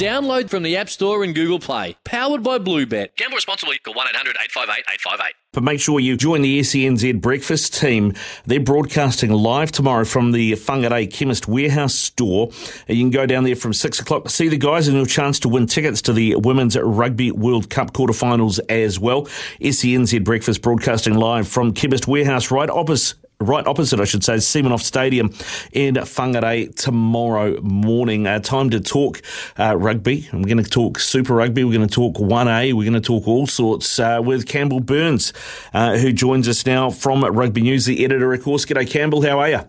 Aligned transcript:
Download 0.00 0.48
from 0.48 0.62
the 0.62 0.78
App 0.78 0.88
Store 0.88 1.22
and 1.22 1.34
Google 1.34 1.58
Play. 1.58 1.94
Powered 2.04 2.42
by 2.42 2.56
Bluebet. 2.58 3.16
Gamble 3.16 3.34
responsibly. 3.34 3.76
Call 3.80 3.92
1 3.92 4.06
800 4.08 4.30
858 4.30 4.84
858. 4.94 5.34
But 5.52 5.62
make 5.62 5.78
sure 5.78 6.00
you 6.00 6.16
join 6.16 6.40
the 6.40 6.60
SENZ 6.60 7.20
breakfast 7.20 7.78
team. 7.78 8.14
They're 8.46 8.60
broadcasting 8.60 9.30
live 9.30 9.72
tomorrow 9.72 10.06
from 10.06 10.32
the 10.32 10.52
Whangarei 10.52 11.12
Chemist 11.12 11.48
Warehouse 11.48 11.94
store. 11.94 12.48
You 12.88 12.96
can 12.96 13.10
go 13.10 13.26
down 13.26 13.44
there 13.44 13.56
from 13.56 13.74
six 13.74 14.00
o'clock 14.00 14.24
to 14.24 14.30
see 14.30 14.48
the 14.48 14.56
guys 14.56 14.88
and 14.88 14.96
your 14.96 15.04
chance 15.04 15.38
to 15.40 15.50
win 15.50 15.66
tickets 15.66 16.00
to 16.02 16.14
the 16.14 16.34
Women's 16.36 16.78
Rugby 16.78 17.30
World 17.30 17.68
Cup 17.68 17.92
quarterfinals 17.92 18.58
as 18.70 18.98
well. 18.98 19.26
SENZ 19.60 20.24
breakfast 20.24 20.62
broadcasting 20.62 21.12
live 21.12 21.46
from 21.46 21.74
Chemist 21.74 22.08
Warehouse 22.08 22.50
right 22.50 22.70
opposite 22.70 23.18
right 23.40 23.66
opposite, 23.66 24.00
I 24.00 24.04
should 24.04 24.22
say, 24.22 24.34
Semenoff 24.34 24.80
Stadium 24.80 25.32
in 25.72 25.94
Whangarei 25.94 26.74
tomorrow 26.76 27.60
morning. 27.62 28.26
Uh, 28.26 28.38
time 28.38 28.68
to 28.70 28.80
talk 28.80 29.22
uh, 29.58 29.76
rugby. 29.76 30.28
We're 30.32 30.44
going 30.44 30.62
to 30.62 30.70
talk 30.70 30.98
Super 30.98 31.34
Rugby. 31.34 31.64
We're 31.64 31.76
going 31.76 31.88
to 31.88 31.94
talk 31.94 32.16
1A. 32.16 32.74
We're 32.74 32.88
going 32.88 32.92
to 32.92 33.00
talk 33.00 33.26
all 33.26 33.46
sorts 33.46 33.98
uh, 33.98 34.20
with 34.22 34.46
Campbell 34.46 34.80
Burnes, 34.80 35.32
uh, 35.72 35.96
who 35.96 36.12
joins 36.12 36.48
us 36.48 36.66
now 36.66 36.90
from 36.90 37.24
Rugby 37.24 37.62
News, 37.62 37.86
the 37.86 38.04
editor, 38.04 38.32
of 38.32 38.42
course. 38.42 38.66
G'day, 38.66 38.88
Campbell. 38.88 39.22
How 39.22 39.40
are 39.40 39.48
you? 39.48 39.60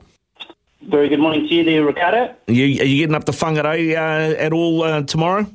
Very 0.81 1.07
good 1.07 1.19
morning 1.19 1.47
to 1.47 1.53
you 1.53 1.63
there, 1.63 1.85
Ricardo. 1.85 2.35
Are 2.47 2.53
you, 2.53 2.81
are 2.81 2.85
you 2.85 2.97
getting 2.97 3.15
up 3.15 3.23
to 3.25 3.31
Whangarei 3.31 3.95
uh, 3.95 4.35
at 4.35 4.51
all 4.51 4.83
uh, 4.83 5.03
tomorrow? 5.03 5.45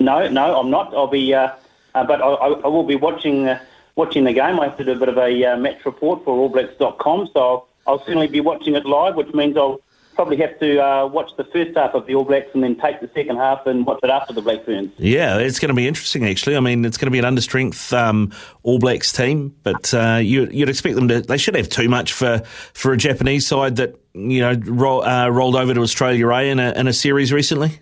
No, 0.00 0.28
no, 0.28 0.58
I'm 0.58 0.70
not. 0.70 0.94
I'll 0.94 1.08
be, 1.08 1.34
uh, 1.34 1.50
uh, 1.94 2.04
but 2.04 2.22
I, 2.22 2.26
I 2.26 2.48
I 2.48 2.68
will 2.68 2.84
be 2.84 2.96
watching 2.96 3.48
uh, 3.48 3.60
watching 3.96 4.24
the 4.24 4.32
game. 4.32 4.60
I 4.60 4.64
have 4.64 4.76
to 4.78 4.84
do 4.84 4.92
a 4.92 4.96
bit 4.96 5.08
of 5.08 5.18
a 5.18 5.44
uh, 5.44 5.56
match 5.56 5.84
report 5.84 6.24
for 6.24 6.48
AllBlacks.com, 6.48 7.30
so 7.32 7.40
I'll, 7.40 7.68
I'll 7.86 7.98
certainly 8.00 8.28
be 8.28 8.40
watching 8.40 8.74
it 8.74 8.86
live, 8.86 9.14
which 9.16 9.32
means 9.34 9.56
I'll 9.56 9.80
probably 10.14 10.36
have 10.36 10.58
to 10.60 10.78
uh, 10.78 11.06
watch 11.06 11.30
the 11.36 11.44
first 11.44 11.76
half 11.76 11.94
of 11.94 12.06
the 12.06 12.14
All 12.14 12.24
Blacks 12.24 12.48
and 12.54 12.62
then 12.62 12.76
take 12.76 13.00
the 13.00 13.10
second 13.14 13.36
half 13.36 13.66
and 13.66 13.84
watch 13.84 14.00
it 14.02 14.10
after 14.10 14.32
the 14.32 14.42
Black 14.42 14.64
Ferns. 14.64 14.92
Yeah, 14.96 15.38
it's 15.38 15.58
going 15.58 15.68
to 15.68 15.74
be 15.74 15.88
interesting, 15.88 16.24
actually. 16.26 16.56
I 16.56 16.60
mean, 16.60 16.84
it's 16.84 16.96
going 16.96 17.06
to 17.06 17.10
be 17.10 17.18
an 17.18 17.24
understrength 17.24 17.92
um, 17.96 18.32
All 18.62 18.78
Blacks 18.78 19.12
team, 19.12 19.54
but 19.62 19.92
uh, 19.92 20.20
you, 20.22 20.48
you'd 20.50 20.68
expect 20.68 20.94
them 20.94 21.08
to. 21.08 21.20
They 21.20 21.36
should 21.36 21.56
have 21.56 21.68
too 21.68 21.88
much 21.88 22.12
for, 22.12 22.42
for 22.72 22.92
a 22.92 22.96
Japanese 22.96 23.46
side 23.46 23.76
that 23.76 23.96
you 24.14 24.40
know 24.40 24.54
roll, 24.66 25.04
uh, 25.04 25.28
rolled 25.28 25.56
over 25.56 25.74
to 25.74 25.80
Australia 25.80 26.28
A 26.30 26.50
in 26.50 26.60
a, 26.60 26.72
in 26.72 26.86
a 26.86 26.92
series 26.92 27.32
recently. 27.32 27.80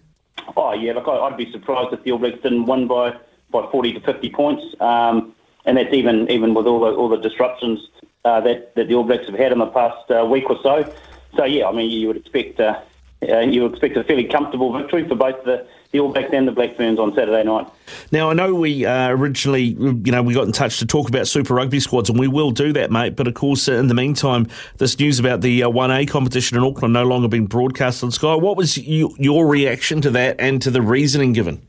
Oh 0.57 0.73
yeah, 0.73 0.93
look, 0.93 1.09
I'd 1.09 1.37
be 1.37 1.51
surprised 1.53 1.93
if 1.93 2.03
the 2.03 2.13
All 2.13 2.19
Blacks 2.19 2.43
didn't 2.43 2.67
win 2.67 2.87
by, 2.89 3.17
by 3.51 3.71
40 3.71 3.95
to 3.95 4.01
50 4.01 4.31
points, 4.31 4.65
um, 4.81 5.35
and 5.65 5.77
that's 5.77 5.93
even 5.93 6.31
even 6.31 6.55
with 6.55 6.67
all 6.67 6.81
the 6.81 6.93
all 6.93 7.09
the 7.09 7.17
disruptions 7.17 7.81
uh, 8.25 8.41
that 8.41 8.75
that 8.75 8.89
the 8.89 8.95
All 8.95 9.05
Blacks 9.05 9.27
have 9.27 9.39
had 9.39 9.53
in 9.53 9.59
the 9.59 9.67
past 9.67 10.11
uh, 10.11 10.25
week 10.25 10.49
or 10.51 10.59
so. 10.63 10.93
So 11.37 11.45
yeah, 11.45 11.67
I 11.67 11.73
mean 11.73 11.91
you 11.91 12.09
would 12.09 12.17
expect 12.17 12.61
uh, 12.61 12.81
uh, 13.29 13.41
you 13.41 13.63
would 13.63 13.73
expect 13.73 13.97
a 13.97 14.05
fairly 14.05 14.25
comfortable 14.25 14.77
victory 14.77 15.07
for 15.07 15.15
both 15.15 15.45
the, 15.45 15.67
the 15.93 16.01
All 16.01 16.13
Blacks 16.13 16.31
and 16.33 16.49
the 16.49 16.53
Black 16.53 16.77
Ferns 16.77 16.99
on 16.99 17.15
Saturday 17.15 17.45
night. 17.45 17.69
Now, 18.11 18.31
I 18.31 18.35
know 18.35 18.55
we 18.55 18.85
uh, 18.85 19.09
originally, 19.11 19.63
you 19.63 20.13
know, 20.13 20.23
we 20.23 20.35
got 20.35 20.47
in 20.47 20.53
touch 20.53 20.79
to 20.81 20.87
talk 20.87 21.09
about 21.09 21.29
Super 21.29 21.55
Rugby 21.55 21.79
squads, 21.79 22.11
and 22.11 22.19
we 22.19 22.27
will 22.27 22.51
do 22.51 22.73
that, 22.73 22.91
mate. 22.91 23.15
But 23.15 23.29
of 23.29 23.35
course, 23.35 23.69
uh, 23.69 23.75
in 23.75 23.87
the 23.87 23.95
meantime, 23.95 24.49
this 24.79 24.99
news 24.99 25.21
about 25.21 25.41
the 25.41 25.63
uh, 25.63 25.69
1A 25.69 26.09
competition 26.09 26.57
in 26.57 26.65
Auckland 26.65 26.93
no 26.93 27.05
longer 27.05 27.29
being 27.29 27.47
broadcast 27.47 28.03
on 28.03 28.11
Sky. 28.11 28.35
What 28.35 28.57
was 28.57 28.77
you, 28.77 29.15
your 29.19 29.47
reaction 29.47 30.01
to 30.01 30.11
that 30.11 30.37
and 30.41 30.61
to 30.63 30.71
the 30.71 30.83
reasoning 30.83 31.33
given? 31.33 31.67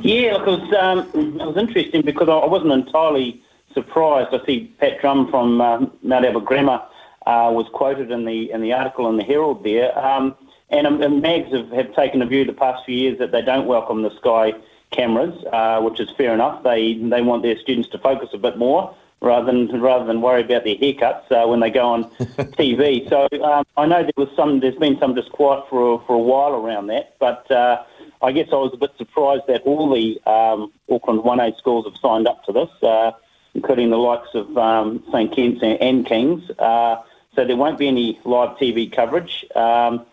Yeah, 0.00 0.34
look, 0.34 0.48
it 0.48 0.60
was 0.60 0.72
um, 0.74 1.40
it 1.40 1.46
was 1.46 1.56
interesting 1.56 2.02
because 2.02 2.28
I 2.28 2.44
wasn't 2.46 2.72
entirely 2.72 3.42
surprised. 3.72 4.34
I 4.34 4.44
see 4.44 4.72
Pat 4.78 5.00
Drumm 5.00 5.30
from 5.30 5.60
uh, 5.60 5.86
Mount 6.02 6.24
Albert 6.24 6.44
Grammar 6.44 6.82
uh, 7.26 7.50
was 7.52 7.66
quoted 7.72 8.10
in 8.10 8.24
the 8.24 8.50
in 8.50 8.60
the 8.60 8.72
article 8.72 9.08
in 9.08 9.16
the 9.16 9.24
Herald 9.24 9.64
there, 9.64 9.96
um, 9.98 10.34
and, 10.70 10.86
um, 10.86 11.02
and 11.02 11.22
Mags 11.22 11.52
have, 11.52 11.70
have 11.70 11.94
taken 11.94 12.22
a 12.22 12.26
view 12.26 12.44
the 12.44 12.52
past 12.52 12.84
few 12.84 12.96
years 12.96 13.18
that 13.18 13.32
they 13.32 13.42
don't 13.42 13.66
welcome 13.66 14.02
the 14.02 14.14
Sky 14.16 14.54
cameras, 14.90 15.34
uh, 15.52 15.80
which 15.80 16.00
is 16.00 16.08
fair 16.16 16.34
enough. 16.34 16.62
They 16.64 16.94
they 16.94 17.22
want 17.22 17.42
their 17.42 17.58
students 17.58 17.88
to 17.90 17.98
focus 17.98 18.30
a 18.32 18.38
bit 18.38 18.56
more 18.58 18.94
rather 19.20 19.46
than 19.46 19.80
rather 19.80 20.04
than 20.04 20.20
worry 20.20 20.42
about 20.42 20.64
their 20.64 20.76
haircuts 20.76 21.30
uh, 21.30 21.46
when 21.46 21.60
they 21.60 21.70
go 21.70 21.86
on 21.86 22.04
TV. 22.58 23.08
So 23.08 23.28
um, 23.44 23.64
I 23.76 23.86
know 23.86 24.02
there 24.02 24.12
was 24.16 24.28
some 24.34 24.60
there's 24.60 24.76
been 24.76 24.98
some 24.98 25.14
disquiet 25.14 25.64
for 25.70 25.94
a, 25.94 25.98
for 26.06 26.14
a 26.14 26.18
while 26.18 26.54
around 26.54 26.88
that, 26.88 27.16
but. 27.18 27.50
Uh, 27.50 27.84
I 28.24 28.32
guess 28.32 28.48
I 28.52 28.56
was 28.56 28.72
a 28.72 28.78
bit 28.78 28.92
surprised 28.96 29.42
that 29.48 29.62
all 29.64 29.92
the 29.92 30.18
um, 30.26 30.72
Auckland 30.90 31.20
1A 31.20 31.58
schools 31.58 31.84
have 31.84 31.96
signed 32.00 32.26
up 32.26 32.42
to 32.44 32.52
this, 32.52 32.70
uh, 32.82 33.12
including 33.52 33.90
the 33.90 33.98
likes 33.98 34.30
of 34.34 34.56
um, 34.56 35.04
St 35.12 35.30
Kents 35.30 35.62
and, 35.62 35.78
and 35.82 36.06
Kings. 36.06 36.50
Uh, 36.58 37.02
so 37.34 37.44
there 37.44 37.56
won't 37.56 37.78
be 37.78 37.86
any 37.86 38.18
live 38.24 38.56
TV 38.56 38.90
coverage. 38.90 39.44
Um, 39.54 40.06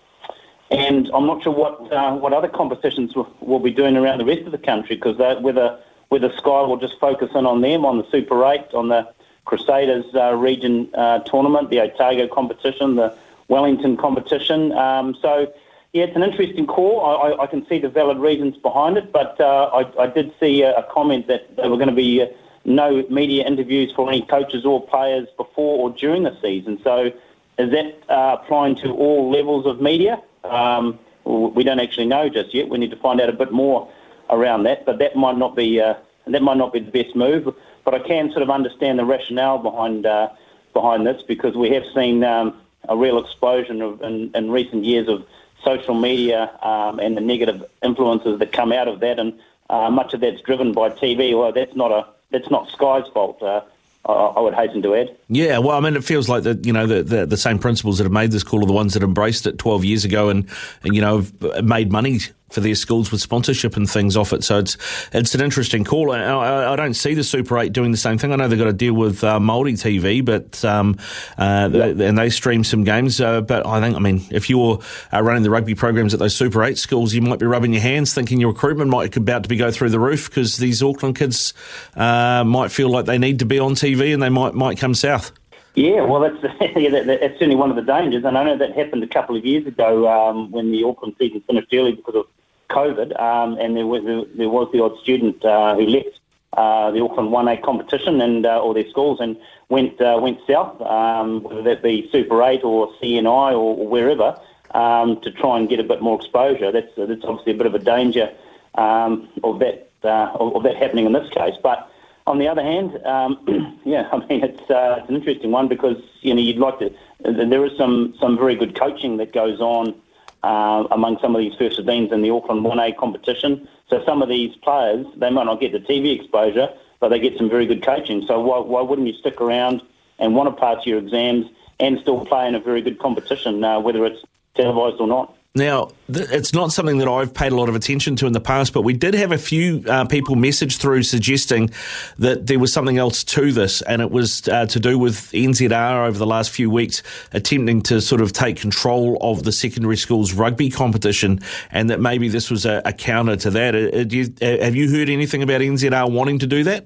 and 0.69 1.09
I'm 1.13 1.25
not 1.25 1.41
sure 1.43 1.53
what 1.53 1.91
uh, 1.91 2.15
what 2.15 2.33
other 2.33 2.49
competitions 2.49 3.15
will, 3.15 3.33
will 3.39 3.59
be 3.59 3.71
doing 3.71 3.95
around 3.95 4.19
the 4.19 4.25
rest 4.25 4.41
of 4.41 4.51
the 4.51 4.57
country 4.57 4.95
because 4.97 5.17
whether 5.41 5.79
whether 6.09 6.31
Sky 6.37 6.61
will 6.61 6.77
just 6.77 6.99
focus 6.99 7.29
in 7.33 7.45
on 7.45 7.61
them 7.61 7.85
on 7.85 7.97
the 7.97 8.09
Super 8.11 8.45
Eight, 8.51 8.73
on 8.73 8.89
the 8.89 9.09
Crusaders 9.45 10.05
uh, 10.15 10.33
region 10.33 10.89
uh, 10.95 11.19
tournament, 11.19 11.69
the 11.69 11.79
Otago 11.79 12.27
competition, 12.27 12.95
the 12.95 13.15
Wellington 13.47 13.95
competition. 13.95 14.73
Um, 14.73 15.15
so 15.21 15.51
yeah, 15.93 16.03
it's 16.03 16.15
an 16.15 16.23
interesting 16.23 16.65
call. 16.67 17.01
I, 17.01 17.29
I, 17.29 17.43
I 17.43 17.47
can 17.47 17.67
see 17.67 17.77
the 17.77 17.89
valid 17.89 18.17
reasons 18.17 18.55
behind 18.57 18.97
it, 18.97 19.11
but 19.11 19.39
uh, 19.41 19.69
I, 19.73 20.03
I 20.03 20.07
did 20.07 20.33
see 20.39 20.61
a, 20.61 20.83
comment 20.91 21.27
that 21.27 21.55
there 21.57 21.69
were 21.69 21.75
going 21.75 21.89
to 21.89 21.95
be 21.95 22.21
uh, 22.21 22.27
no 22.63 23.05
media 23.09 23.45
interviews 23.45 23.91
for 23.93 24.07
any 24.07 24.21
coaches 24.21 24.65
or 24.65 24.85
players 24.85 25.27
before 25.35 25.79
or 25.79 25.89
during 25.89 26.23
the 26.23 26.37
season. 26.41 26.79
So 26.81 27.11
is 27.57 27.71
that 27.71 27.99
uh, 28.09 28.37
applying 28.39 28.75
to 28.77 28.91
all 28.93 29.29
levels 29.29 29.65
of 29.65 29.81
media? 29.81 30.21
Um, 30.45 30.97
we 31.25 31.63
don't 31.63 31.79
actually 31.79 32.07
know 32.07 32.29
just 32.29 32.53
yet. 32.53 32.69
We 32.69 32.77
need 32.77 32.91
to 32.91 32.97
find 32.97 33.19
out 33.19 33.29
a 33.29 33.33
bit 33.33 33.51
more 33.51 33.91
around 34.29 34.63
that, 34.63 34.85
but 34.85 34.97
that 34.99 35.15
might 35.17 35.37
not 35.37 35.55
be 35.55 35.79
uh, 35.81 35.95
that 36.25 36.41
might 36.41 36.57
not 36.57 36.71
be 36.71 36.79
the 36.79 36.91
best 36.91 37.15
move. 37.15 37.53
But 37.83 37.93
I 37.93 37.99
can 37.99 38.31
sort 38.31 38.43
of 38.43 38.49
understand 38.49 38.97
the 38.97 39.05
rationale 39.05 39.57
behind 39.57 40.05
uh, 40.05 40.29
behind 40.73 41.05
this 41.05 41.21
because 41.21 41.55
we 41.55 41.69
have 41.71 41.83
seen 41.93 42.23
um, 42.23 42.59
a 42.89 42.97
real 42.97 43.19
explosion 43.19 43.81
of, 43.81 44.01
in, 44.01 44.31
in 44.33 44.49
recent 44.49 44.83
years 44.83 45.07
of 45.07 45.25
social 45.63 45.93
media 45.93 46.51
um, 46.61 46.99
and 46.99 47.15
the 47.15 47.21
negative 47.21 47.63
influences 47.83 48.39
that 48.39 48.51
come 48.51 48.71
out 48.71 48.87
of 48.87 48.99
that, 49.01 49.19
and 49.19 49.39
uh, 49.69 49.89
much 49.89 50.13
of 50.13 50.21
that's 50.21 50.41
driven 50.41 50.73
by 50.73 50.89
TV. 50.89 51.37
Well, 51.37 51.51
that's 51.51 51.75
not 51.75 51.91
a 51.91 52.07
that's 52.31 52.49
not 52.49 52.69
Sky's 52.69 53.07
fault. 53.13 53.41
Uh, 53.41 53.61
I, 54.03 54.39
would 54.39 54.55
hasten 54.55 54.81
to 54.81 54.95
add. 54.95 55.15
Yeah, 55.29 55.59
well, 55.59 55.77
I 55.77 55.79
mean, 55.79 55.95
it 55.95 56.03
feels 56.03 56.27
like 56.27 56.43
the 56.43 56.59
you 56.63 56.73
know 56.73 56.87
the, 56.87 57.03
the, 57.03 57.25
the 57.25 57.37
same 57.37 57.59
principles 57.59 57.97
that 57.99 58.05
have 58.05 58.11
made 58.11 58.31
this 58.31 58.43
call 58.43 58.63
are 58.63 58.65
the 58.65 58.73
ones 58.73 58.95
that 58.95 59.03
embraced 59.03 59.45
it 59.45 59.59
12 59.59 59.85
years 59.85 60.05
ago 60.05 60.29
and, 60.29 60.47
and 60.83 60.95
you 60.95 61.01
know 61.01 61.25
made 61.61 61.91
money 61.91 62.19
for 62.51 62.59
their 62.59 62.75
schools 62.75 63.11
with 63.11 63.21
sponsorship 63.21 63.75
and 63.75 63.89
things 63.89 64.15
off 64.15 64.33
it. 64.33 64.43
So 64.43 64.59
it's 64.59 64.77
it's 65.11 65.33
an 65.33 65.41
interesting 65.41 65.83
call. 65.83 66.11
I, 66.11 66.19
I, 66.19 66.73
I 66.73 66.75
don't 66.75 66.93
see 66.93 67.13
the 67.13 67.23
Super 67.23 67.57
8 67.57 67.73
doing 67.73 67.91
the 67.91 67.97
same 67.97 68.17
thing. 68.17 68.31
I 68.31 68.35
know 68.35 68.47
they've 68.47 68.59
got 68.59 68.65
to 68.65 68.73
deal 68.73 68.93
with 68.93 69.23
uh, 69.23 69.39
Māori 69.39 69.73
TV, 69.73 70.23
but 70.23 70.63
um, 70.65 70.97
uh, 71.37 71.67
they, 71.69 72.07
and 72.07 72.17
they 72.17 72.29
stream 72.29 72.63
some 72.63 72.83
games. 72.83 73.19
Uh, 73.19 73.41
but 73.41 73.65
I 73.65 73.79
think, 73.79 73.95
I 73.95 73.99
mean, 73.99 74.23
if 74.29 74.49
you're 74.49 74.79
uh, 75.13 75.21
running 75.21 75.43
the 75.43 75.49
rugby 75.49 75.75
programs 75.75 76.13
at 76.13 76.19
those 76.19 76.35
Super 76.35 76.63
8 76.63 76.77
schools, 76.77 77.13
you 77.13 77.21
might 77.21 77.39
be 77.39 77.45
rubbing 77.45 77.73
your 77.73 77.81
hands 77.81 78.13
thinking 78.13 78.39
your 78.39 78.51
recruitment 78.51 78.89
might 78.89 79.11
be 79.11 79.19
about 79.19 79.43
to 79.43 79.49
be 79.49 79.55
go 79.55 79.71
through 79.71 79.89
the 79.89 79.99
roof 79.99 80.29
because 80.29 80.57
these 80.57 80.83
Auckland 80.83 81.15
kids 81.15 81.53
uh, 81.95 82.43
might 82.43 82.71
feel 82.71 82.89
like 82.89 83.05
they 83.05 83.17
need 83.17 83.39
to 83.39 83.45
be 83.45 83.59
on 83.59 83.73
TV 83.73 84.13
and 84.13 84.21
they 84.21 84.29
might 84.29 84.53
might 84.53 84.77
come 84.77 84.93
south. 84.93 85.31
Yeah, 85.75 86.01
well, 86.01 86.19
that's 86.19 86.43
yeah, 86.75 86.89
that, 86.89 87.05
that's 87.07 87.33
certainly 87.33 87.55
one 87.55 87.69
of 87.69 87.77
the 87.77 87.81
dangers, 87.81 88.25
and 88.25 88.37
I 88.37 88.43
know 88.43 88.57
that 88.57 88.75
happened 88.75 89.03
a 89.03 89.07
couple 89.07 89.37
of 89.37 89.45
years 89.45 89.65
ago 89.65 90.07
um, 90.09 90.51
when 90.51 90.71
the 90.71 90.83
Auckland 90.83 91.15
season 91.17 91.41
finished 91.47 91.69
early 91.73 91.93
because 91.93 92.15
of 92.15 92.25
COVID, 92.71 93.19
um, 93.19 93.57
and 93.59 93.75
there 93.75 93.85
was 93.85 94.03
there 94.35 94.49
was 94.49 94.69
the 94.71 94.81
odd 94.83 94.97
student 94.99 95.43
uh, 95.45 95.75
who 95.75 95.85
left 95.85 96.19
uh, 96.53 96.91
the 96.91 97.01
Auckland 97.01 97.29
1A 97.29 97.61
competition 97.61 98.19
and 98.21 98.45
uh, 98.45 98.73
their 98.73 98.89
schools 98.89 99.19
and 99.21 99.37
went 99.69 99.99
uh, 100.01 100.19
went 100.21 100.39
south, 100.47 100.81
um, 100.81 101.43
whether 101.43 101.61
that 101.61 101.81
be 101.81 102.09
Super 102.11 102.43
8 102.43 102.63
or 102.63 102.91
CNI 103.01 103.53
or, 103.53 103.87
wherever, 103.87 104.39
um, 104.71 105.19
to 105.21 105.31
try 105.31 105.57
and 105.57 105.69
get 105.69 105.79
a 105.79 105.83
bit 105.83 106.01
more 106.01 106.17
exposure. 106.17 106.71
That's 106.71 106.91
that's 106.97 107.23
obviously 107.23 107.53
a 107.53 107.57
bit 107.57 107.67
of 107.67 107.75
a 107.75 107.79
danger 107.79 108.31
um, 108.75 109.29
of 109.43 109.59
that 109.59 109.89
uh, 110.03 110.31
of, 110.33 110.55
of 110.57 110.63
that 110.63 110.75
happening 110.75 111.05
in 111.05 111.13
this 111.13 111.29
case, 111.29 111.55
but. 111.61 111.87
On 112.27 112.37
the 112.37 112.47
other 112.47 112.61
hand, 112.61 113.03
um, 113.03 113.79
yeah, 113.83 114.07
I 114.11 114.17
mean 114.17 114.43
it's 114.43 114.69
uh, 114.69 114.97
it's 114.99 115.09
an 115.09 115.15
interesting 115.15 115.49
one 115.49 115.67
because 115.67 115.97
you 116.21 116.35
know 116.35 116.39
you'd 116.39 116.59
like 116.59 116.77
to. 116.77 116.93
There 117.23 117.65
is 117.65 117.75
some 117.79 118.13
some 118.19 118.37
very 118.37 118.55
good 118.55 118.75
coaching 118.79 119.17
that 119.17 119.33
goes 119.33 119.59
on 119.59 119.95
uh, 120.43 120.87
among 120.91 121.19
some 121.19 121.35
of 121.35 121.39
these 121.39 121.53
first 121.55 121.79
15s 121.79 122.11
in 122.11 122.21
the 122.21 122.29
Auckland 122.29 122.65
1A 122.65 122.97
competition. 122.97 123.67
So 123.89 124.03
some 124.05 124.21
of 124.21 124.29
these 124.29 124.55
players, 124.57 125.05
they 125.17 125.29
might 125.29 125.45
not 125.45 125.59
get 125.59 125.71
the 125.71 125.79
TV 125.79 126.19
exposure, 126.19 126.69
but 126.99 127.09
they 127.09 127.19
get 127.19 127.37
some 127.37 127.49
very 127.49 127.65
good 127.65 127.83
coaching. 127.83 128.25
So 128.27 128.39
why, 128.39 128.59
why 128.59 128.81
wouldn't 128.81 129.07
you 129.07 129.13
stick 129.13 129.41
around 129.41 129.81
and 130.19 130.35
want 130.35 130.55
to 130.55 130.59
pass 130.59 130.85
your 130.85 130.99
exams 130.99 131.47
and 131.79 131.99
still 131.99 132.25
play 132.25 132.47
in 132.47 132.55
a 132.55 132.59
very 132.59 132.81
good 132.81 132.99
competition, 132.99 133.63
uh, 133.63 133.79
whether 133.79 134.05
it's 134.05 134.23
televised 134.55 134.99
or 134.99 135.07
not? 135.07 135.35
Now, 135.53 135.89
th- 136.07 136.29
it's 136.31 136.53
not 136.53 136.71
something 136.71 136.99
that 136.99 137.09
I've 137.09 137.33
paid 137.33 137.51
a 137.51 137.55
lot 137.55 137.67
of 137.67 137.75
attention 137.75 138.15
to 138.17 138.25
in 138.27 138.31
the 138.31 138.39
past, 138.39 138.71
but 138.71 138.83
we 138.83 138.93
did 138.93 139.13
have 139.15 139.33
a 139.33 139.37
few 139.37 139.83
uh, 139.85 140.05
people 140.05 140.37
message 140.37 140.77
through 140.77 141.03
suggesting 141.03 141.71
that 142.19 142.47
there 142.47 142.57
was 142.57 142.71
something 142.71 142.97
else 142.97 143.25
to 143.25 143.51
this, 143.51 143.81
and 143.81 144.01
it 144.01 144.11
was 144.11 144.47
uh, 144.47 144.65
to 144.67 144.79
do 144.79 144.97
with 144.97 145.29
NZR 145.33 146.07
over 146.07 146.17
the 146.17 146.25
last 146.25 146.51
few 146.51 146.69
weeks 146.69 147.03
attempting 147.33 147.81
to 147.83 147.99
sort 147.99 148.21
of 148.21 148.31
take 148.31 148.55
control 148.55 149.17
of 149.19 149.43
the 149.43 149.51
secondary 149.51 149.97
schools 149.97 150.31
rugby 150.31 150.69
competition, 150.69 151.41
and 151.71 151.89
that 151.89 151.99
maybe 151.99 152.29
this 152.29 152.49
was 152.49 152.65
a, 152.65 152.81
a 152.85 152.93
counter 152.93 153.35
to 153.35 153.49
that. 153.49 153.75
Uh, 153.75 154.05
you, 154.09 154.33
uh, 154.41 154.63
have 154.63 154.75
you 154.75 154.89
heard 154.89 155.09
anything 155.09 155.43
about 155.43 155.59
NZR 155.59 156.09
wanting 156.09 156.39
to 156.39 156.47
do 156.47 156.63
that? 156.63 156.85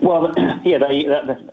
Well, 0.00 0.32
yeah, 0.64 0.78
they, 0.78 1.04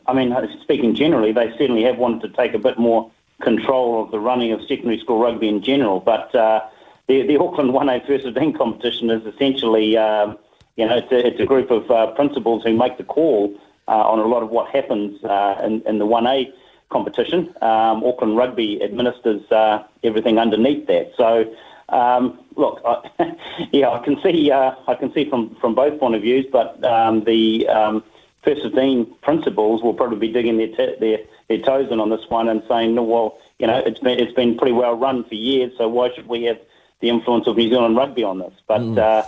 I 0.06 0.14
mean, 0.14 0.36
speaking 0.62 0.94
generally, 0.94 1.32
they 1.32 1.50
certainly 1.58 1.82
have 1.86 1.98
wanted 1.98 2.22
to 2.22 2.38
take 2.38 2.54
a 2.54 2.60
bit 2.60 2.78
more 2.78 3.12
control 3.42 4.04
of 4.04 4.12
the 4.12 4.20
running 4.20 4.52
of 4.52 4.62
secondary 4.62 5.00
school 5.00 5.20
rugby 5.20 5.48
in 5.48 5.62
general. 5.62 6.00
But 6.00 6.34
uh, 6.36 6.62
the, 7.08 7.24
the 7.24 7.38
Auckland 7.38 7.72
1A 7.72 8.08
First 8.08 8.24
15 8.24 8.54
competition 8.54 9.10
is 9.10 9.26
essentially, 9.26 9.98
um, 9.98 10.38
you 10.78 10.88
know, 10.88 10.98
it's 10.98 11.12
a, 11.12 11.28
it's 11.28 11.40
a 11.40 11.46
group 11.46 11.72
of 11.72 11.90
uh, 11.92 12.08
principals 12.12 12.64
who 12.64 12.74
make 12.74 12.98
the 12.98 13.04
call 13.04 13.54
uh, 13.88 13.92
on 13.92 14.20
a 14.20 14.26
lot 14.26 14.44
of 14.44 14.50
what 14.50 14.70
happens 14.74 15.24
uh, 15.24 15.62
in, 15.64 15.82
in 15.88 16.00
the 16.00 16.06
1A 16.06 16.54
competition. 16.90 17.54
Um, 17.62 18.04
Auckland 18.04 18.38
Rugby 18.38 18.82
administers 18.84 19.50
uh, 19.52 19.84
everything 20.04 20.38
underneath 20.38 20.88
that. 20.88 21.12
So, 21.18 21.54
um, 21.90 22.40
look, 22.56 22.82
I, 22.86 23.36
yeah, 23.72 23.90
I 23.90 24.00
can 24.00 24.22
see, 24.22 24.52
uh, 24.52 24.76
I 24.88 24.96
can 24.96 25.14
see 25.14 25.30
from, 25.30 25.56
from 25.60 25.76
both 25.76 26.00
point 26.00 26.16
of 26.16 26.22
views, 26.22 26.46
but 26.52 26.84
um, 26.86 27.24
the 27.24 27.68
um, 27.68 28.04
first 28.44 28.62
15 28.62 29.16
principals 29.22 29.82
will 29.82 29.94
probably 29.94 30.20
be 30.20 30.32
digging 30.32 30.58
their, 30.58 30.68
t- 30.68 30.96
their 31.00 31.20
their 31.52 31.66
toes 31.66 31.92
in 31.92 32.00
on 32.00 32.10
this 32.10 32.28
one 32.30 32.48
and 32.48 32.64
saying, 32.68 32.96
no, 32.96 33.04
well, 33.04 33.38
you 33.60 33.68
know, 33.68 33.78
it's 33.78 34.00
been 34.00 34.20
it's 34.20 34.34
been 34.34 34.58
pretty 34.58 34.72
well 34.72 34.94
run 34.94 35.24
for 35.24 35.36
years, 35.36 35.72
so 35.78 35.88
why 35.88 36.14
should 36.14 36.28
we 36.28 36.44
have 36.44 36.60
the 37.00 37.10
influence 37.10 37.48
of 37.48 37.58
New 37.58 37.70
Zealand 37.70 37.96
rugby 37.96 38.24
on 38.24 38.40
this? 38.40 38.54
But 38.68 38.82
mm. 38.82 38.98
uh, 38.98 39.28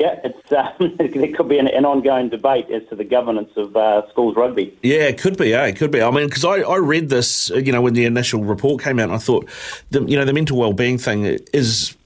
yeah, 0.00 0.20
it's 0.24 0.52
uh, 0.52 0.72
there 0.98 1.32
could 1.32 1.48
be 1.48 1.58
an, 1.58 1.68
an, 1.68 1.84
ongoing 1.84 2.28
debate 2.28 2.70
as 2.70 2.82
to 2.88 2.96
the 2.96 3.04
governance 3.04 3.50
of 3.56 3.76
uh, 3.76 4.08
schools 4.10 4.36
rugby. 4.36 4.76
Yeah, 4.82 5.04
it 5.04 5.18
could 5.18 5.36
be. 5.36 5.50
Yeah, 5.50 5.66
it 5.66 5.76
could 5.76 5.90
be. 5.90 6.00
I 6.00 6.10
mean, 6.10 6.26
because 6.26 6.44
I, 6.44 6.60
I 6.60 6.76
read 6.76 7.10
this, 7.10 7.50
you 7.50 7.72
know, 7.72 7.82
when 7.82 7.94
the 7.94 8.06
initial 8.06 8.42
report 8.42 8.82
came 8.82 8.98
out, 8.98 9.04
and 9.04 9.12
I 9.12 9.18
thought, 9.18 9.48
the, 9.90 10.02
you 10.04 10.16
know, 10.16 10.24
the 10.24 10.32
mental 10.32 10.56
well-being 10.56 10.98
thing 10.98 11.24
is 11.52 11.96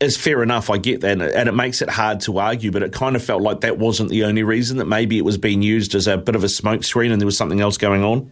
is 0.00 0.16
fair 0.16 0.42
enough. 0.42 0.70
I 0.70 0.78
get 0.78 1.00
that, 1.00 1.20
and 1.20 1.48
it 1.48 1.52
makes 1.52 1.80
it 1.80 1.88
hard 1.88 2.20
to 2.22 2.38
argue. 2.38 2.70
But 2.70 2.82
it 2.82 2.92
kind 2.92 3.16
of 3.16 3.24
felt 3.24 3.42
like 3.42 3.60
that 3.60 3.78
wasn't 3.78 4.10
the 4.10 4.24
only 4.24 4.42
reason. 4.42 4.78
That 4.78 4.86
maybe 4.86 5.18
it 5.18 5.24
was 5.24 5.38
being 5.38 5.62
used 5.62 5.94
as 5.94 6.06
a 6.06 6.16
bit 6.16 6.34
of 6.34 6.44
a 6.44 6.48
smokescreen, 6.48 7.10
and 7.10 7.20
there 7.20 7.26
was 7.26 7.36
something 7.36 7.60
else 7.60 7.78
going 7.78 8.04
on. 8.04 8.30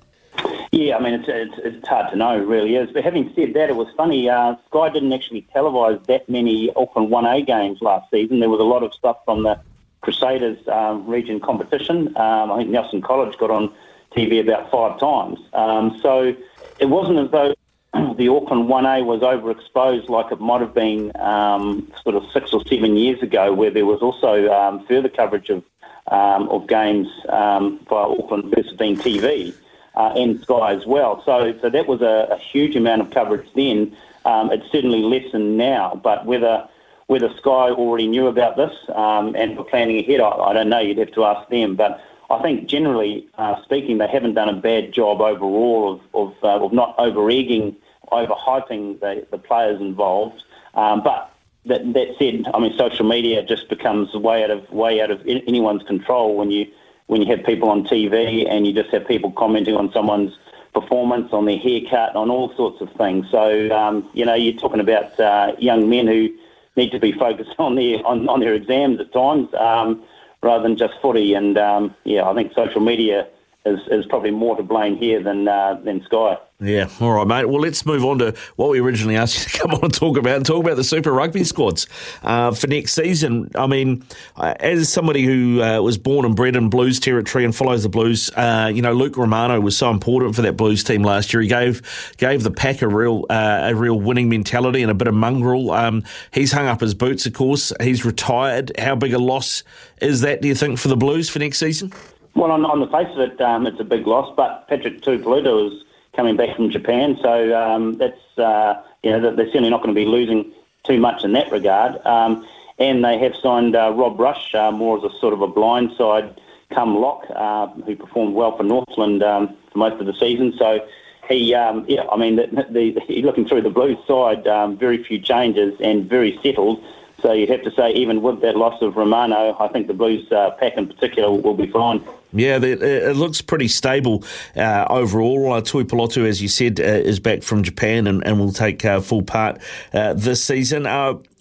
Yeah, 0.74 0.96
I 0.96 1.00
mean, 1.00 1.14
it's, 1.14 1.28
it's, 1.28 1.54
it's 1.76 1.86
hard 1.86 2.10
to 2.10 2.16
know, 2.16 2.36
really 2.36 2.74
is. 2.74 2.90
But 2.90 3.04
having 3.04 3.32
said 3.36 3.54
that, 3.54 3.70
it 3.70 3.76
was 3.76 3.86
funny. 3.96 4.28
Uh, 4.28 4.56
Sky 4.66 4.88
didn't 4.88 5.12
actually 5.12 5.46
televise 5.54 6.04
that 6.06 6.28
many 6.28 6.68
Auckland 6.74 7.12
1A 7.12 7.46
games 7.46 7.80
last 7.80 8.10
season. 8.10 8.40
There 8.40 8.48
was 8.48 8.58
a 8.58 8.64
lot 8.64 8.82
of 8.82 8.92
stuff 8.92 9.18
from 9.24 9.44
the 9.44 9.60
Crusaders 10.00 10.58
um, 10.66 11.06
region 11.06 11.38
competition. 11.38 12.08
Um, 12.16 12.50
I 12.50 12.56
think 12.58 12.70
Nelson 12.70 13.02
College 13.02 13.38
got 13.38 13.52
on 13.52 13.72
TV 14.16 14.40
about 14.40 14.68
five 14.72 14.98
times. 14.98 15.38
Um, 15.52 15.96
so 16.02 16.34
it 16.80 16.86
wasn't 16.86 17.20
as 17.20 17.30
though 17.30 17.54
the 18.16 18.26
Auckland 18.26 18.68
1A 18.68 19.04
was 19.04 19.20
overexposed 19.20 20.08
like 20.08 20.32
it 20.32 20.40
might 20.40 20.60
have 20.60 20.74
been 20.74 21.12
um, 21.20 21.88
sort 22.02 22.16
of 22.16 22.24
six 22.32 22.52
or 22.52 22.60
seven 22.66 22.96
years 22.96 23.22
ago, 23.22 23.52
where 23.52 23.70
there 23.70 23.86
was 23.86 24.02
also 24.02 24.52
um, 24.52 24.84
further 24.86 25.08
coverage 25.08 25.50
of 25.50 25.62
um, 26.08 26.48
of 26.48 26.66
games 26.66 27.06
via 27.28 27.70
Auckland 27.88 28.52
First 28.52 28.76
TV 28.76 29.54
uh, 29.96 30.14
and 30.16 30.40
Sky 30.42 30.72
as 30.72 30.86
well. 30.86 31.22
So, 31.24 31.56
so 31.60 31.70
that 31.70 31.86
was 31.86 32.02
a, 32.02 32.28
a 32.30 32.38
huge 32.38 32.76
amount 32.76 33.02
of 33.02 33.10
coverage 33.10 33.48
then. 33.54 33.96
Um, 34.24 34.50
it's 34.50 34.70
certainly 34.72 35.00
lessened 35.00 35.56
now, 35.56 36.00
but 36.02 36.24
whether 36.26 36.68
whether 37.06 37.28
Sky 37.36 37.70
already 37.70 38.06
knew 38.06 38.26
about 38.28 38.56
this 38.56 38.72
um, 38.94 39.36
and 39.36 39.58
were 39.58 39.64
planning 39.64 39.98
ahead, 39.98 40.20
I, 40.20 40.30
I, 40.30 40.52
don't 40.54 40.70
know. 40.70 40.78
You'd 40.78 40.96
have 40.96 41.12
to 41.12 41.24
ask 41.24 41.46
them. 41.50 41.76
But 41.76 42.02
I 42.30 42.40
think 42.40 42.66
generally 42.66 43.28
uh, 43.36 43.62
speaking, 43.62 43.98
they 43.98 44.08
haven't 44.08 44.34
done 44.34 44.48
a 44.48 44.54
bad 44.54 44.92
job 44.92 45.20
overall 45.20 45.92
of 45.92 46.00
of, 46.14 46.34
uh, 46.42 46.64
of 46.64 46.72
not 46.72 46.94
over 46.98 47.28
egging, 47.28 47.76
overhyping 48.10 49.00
the, 49.00 49.26
the 49.30 49.38
players 49.38 49.80
involved. 49.80 50.42
Um, 50.72 51.02
but 51.02 51.30
that, 51.66 51.92
that 51.92 52.14
said, 52.18 52.46
I 52.52 52.58
mean, 52.58 52.76
social 52.76 53.06
media 53.06 53.42
just 53.42 53.68
becomes 53.68 54.14
way 54.14 54.42
out 54.42 54.50
of 54.50 54.70
way 54.70 55.00
out 55.00 55.10
of 55.10 55.20
anyone's 55.26 55.82
control 55.82 56.36
when 56.36 56.50
you 56.50 56.66
when 57.06 57.20
you 57.22 57.28
have 57.34 57.44
people 57.44 57.68
on 57.68 57.84
TV 57.84 58.48
and 58.50 58.66
you 58.66 58.72
just 58.72 58.90
have 58.90 59.06
people 59.06 59.30
commenting 59.32 59.76
on 59.76 59.92
someone's 59.92 60.36
performance, 60.72 61.32
on 61.32 61.44
their 61.46 61.58
haircut, 61.58 62.16
on 62.16 62.30
all 62.30 62.54
sorts 62.56 62.80
of 62.80 62.90
things. 62.92 63.26
So, 63.30 63.70
um, 63.70 64.08
you 64.12 64.24
know, 64.24 64.34
you're 64.34 64.58
talking 64.58 64.80
about 64.80 65.18
uh, 65.20 65.54
young 65.58 65.88
men 65.88 66.06
who 66.06 66.30
need 66.76 66.90
to 66.90 66.98
be 66.98 67.12
focused 67.18 67.54
on 67.58 67.76
their 67.76 68.04
on, 68.06 68.28
on 68.28 68.40
their 68.40 68.54
exams 68.54 69.00
at 69.00 69.12
times 69.12 69.48
um, 69.54 70.02
rather 70.42 70.62
than 70.62 70.76
just 70.76 70.94
footy. 71.00 71.34
And 71.34 71.56
um, 71.56 71.94
yeah, 72.04 72.28
I 72.28 72.34
think 72.34 72.52
social 72.54 72.80
media 72.80 73.28
is, 73.66 73.80
is 73.90 74.04
probably 74.06 74.30
more 74.30 74.56
to 74.56 74.62
blame 74.62 74.96
here 74.96 75.22
than 75.22 75.48
uh, 75.48 75.80
than 75.82 76.02
Sky. 76.04 76.36
Yeah, 76.60 76.88
all 77.00 77.12
right, 77.12 77.26
mate. 77.26 77.46
Well, 77.46 77.60
let's 77.60 77.84
move 77.84 78.04
on 78.04 78.18
to 78.20 78.34
what 78.56 78.70
we 78.70 78.80
originally 78.80 79.16
asked 79.16 79.36
you 79.36 79.50
to 79.50 79.58
come 79.62 79.72
on 79.72 79.84
and 79.84 79.92
talk 79.94 80.16
about, 80.16 80.36
and 80.36 80.46
talk 80.46 80.64
about 80.64 80.76
the 80.76 80.84
Super 80.84 81.12
Rugby 81.12 81.44
squads 81.44 81.86
uh, 82.22 82.52
for 82.52 82.66
next 82.68 82.92
season. 82.92 83.50
I 83.54 83.66
mean, 83.66 84.04
uh, 84.36 84.54
as 84.60 84.90
somebody 84.90 85.24
who 85.24 85.62
uh, 85.62 85.80
was 85.80 85.98
born 85.98 86.24
and 86.24 86.36
bred 86.36 86.56
in 86.56 86.70
Blues 86.70 87.00
territory 87.00 87.44
and 87.44 87.54
follows 87.54 87.82
the 87.82 87.88
Blues, 87.88 88.30
uh, 88.36 88.70
you 88.72 88.82
know, 88.82 88.92
Luke 88.92 89.16
Romano 89.16 89.60
was 89.60 89.76
so 89.76 89.90
important 89.90 90.36
for 90.36 90.42
that 90.42 90.56
Blues 90.56 90.84
team 90.84 91.02
last 91.02 91.32
year. 91.32 91.40
He 91.40 91.48
gave 91.48 92.14
gave 92.18 92.42
the 92.42 92.50
pack 92.50 92.82
a 92.82 92.88
real 92.88 93.26
a 93.30 93.74
real 93.74 93.98
winning 93.98 94.28
mentality 94.28 94.82
and 94.82 94.90
a 94.90 94.94
bit 94.94 95.08
of 95.08 95.14
mongrel. 95.14 95.72
Um, 95.72 96.04
he's 96.32 96.52
hung 96.52 96.66
up 96.66 96.80
his 96.80 96.94
boots, 96.94 97.26
of 97.26 97.32
course. 97.32 97.72
He's 97.80 98.04
retired. 98.04 98.72
How 98.78 98.94
big 98.94 99.12
a 99.14 99.18
loss 99.18 99.64
is 100.00 100.20
that? 100.20 100.42
Do 100.42 100.48
you 100.48 100.54
think 100.54 100.78
for 100.78 100.88
the 100.88 100.96
Blues 100.96 101.28
for 101.28 101.38
next 101.40 101.58
season? 101.58 101.92
Well, 102.34 102.50
on, 102.50 102.64
on 102.64 102.80
the 102.80 102.88
face 102.88 103.08
of 103.12 103.20
it, 103.20 103.40
um, 103.40 103.66
it's 103.66 103.80
a 103.80 103.84
big 103.84 104.06
loss, 104.06 104.32
but 104.36 104.66
Patrick 104.68 105.02
Tuipulotu 105.02 105.72
is 105.72 105.84
coming 106.16 106.36
back 106.36 106.56
from 106.56 106.70
Japan, 106.70 107.16
so 107.22 107.56
um, 107.56 107.94
that's, 107.94 108.38
uh, 108.38 108.82
you 109.02 109.10
know, 109.10 109.34
they're 109.34 109.46
certainly 109.46 109.70
not 109.70 109.82
going 109.82 109.94
to 109.94 110.00
be 110.00 110.06
losing 110.06 110.52
too 110.82 110.98
much 110.98 111.24
in 111.24 111.32
that 111.32 111.50
regard. 111.52 112.04
Um, 112.04 112.46
and 112.78 113.04
they 113.04 113.18
have 113.18 113.34
signed 113.36 113.76
uh, 113.76 113.92
Rob 113.92 114.18
Rush 114.18 114.54
uh, 114.54 114.72
more 114.72 114.98
as 114.98 115.04
a 115.04 115.18
sort 115.18 115.32
of 115.32 115.42
a 115.42 115.48
blindside 115.48 116.36
come 116.70 116.96
lock, 116.96 117.24
uh, 117.34 117.68
who 117.84 117.94
performed 117.94 118.34
well 118.34 118.56
for 118.56 118.64
Northland 118.64 119.22
um, 119.22 119.56
for 119.72 119.78
most 119.78 120.00
of 120.00 120.06
the 120.06 120.14
season. 120.14 120.54
So 120.58 120.84
he, 121.28 121.54
um, 121.54 121.84
yeah, 121.88 122.04
I 122.10 122.16
mean, 122.16 122.36
the, 122.36 122.66
the, 122.70 123.22
looking 123.22 123.46
through 123.46 123.62
the 123.62 123.70
Blues 123.70 123.98
side, 124.06 124.46
um, 124.48 124.76
very 124.76 125.02
few 125.02 125.20
changes 125.20 125.78
and 125.80 126.08
very 126.08 126.38
settled. 126.42 126.82
So 127.22 127.32
you'd 127.32 127.48
have 127.48 127.62
to 127.62 127.70
say, 127.70 127.92
even 127.92 128.22
with 128.22 128.40
that 128.42 128.56
loss 128.56 128.80
of 128.82 128.96
Romano, 128.96 129.56
I 129.58 129.68
think 129.68 129.86
the 129.86 129.94
Blues 129.94 130.30
uh, 130.30 130.50
pack 130.58 130.76
in 130.76 130.86
particular 130.86 131.30
will 131.30 131.54
be 131.54 131.66
fine. 131.66 132.04
Yeah, 132.32 132.58
it 132.60 133.16
looks 133.16 133.40
pretty 133.40 133.68
stable 133.68 134.24
uh, 134.56 134.86
overall. 134.90 135.52
Uh, 135.52 135.60
Tuipulotu, 135.60 136.26
as 136.26 136.42
you 136.42 136.48
said, 136.48 136.80
uh, 136.80 136.82
is 136.82 137.20
back 137.20 137.42
from 137.44 137.62
Japan 137.62 138.08
and, 138.08 138.26
and 138.26 138.40
will 138.40 138.52
take 138.52 138.84
uh, 138.84 139.00
full 139.00 139.22
part 139.22 139.60
uh, 139.92 140.14
this 140.14 140.44
season. 140.44 140.86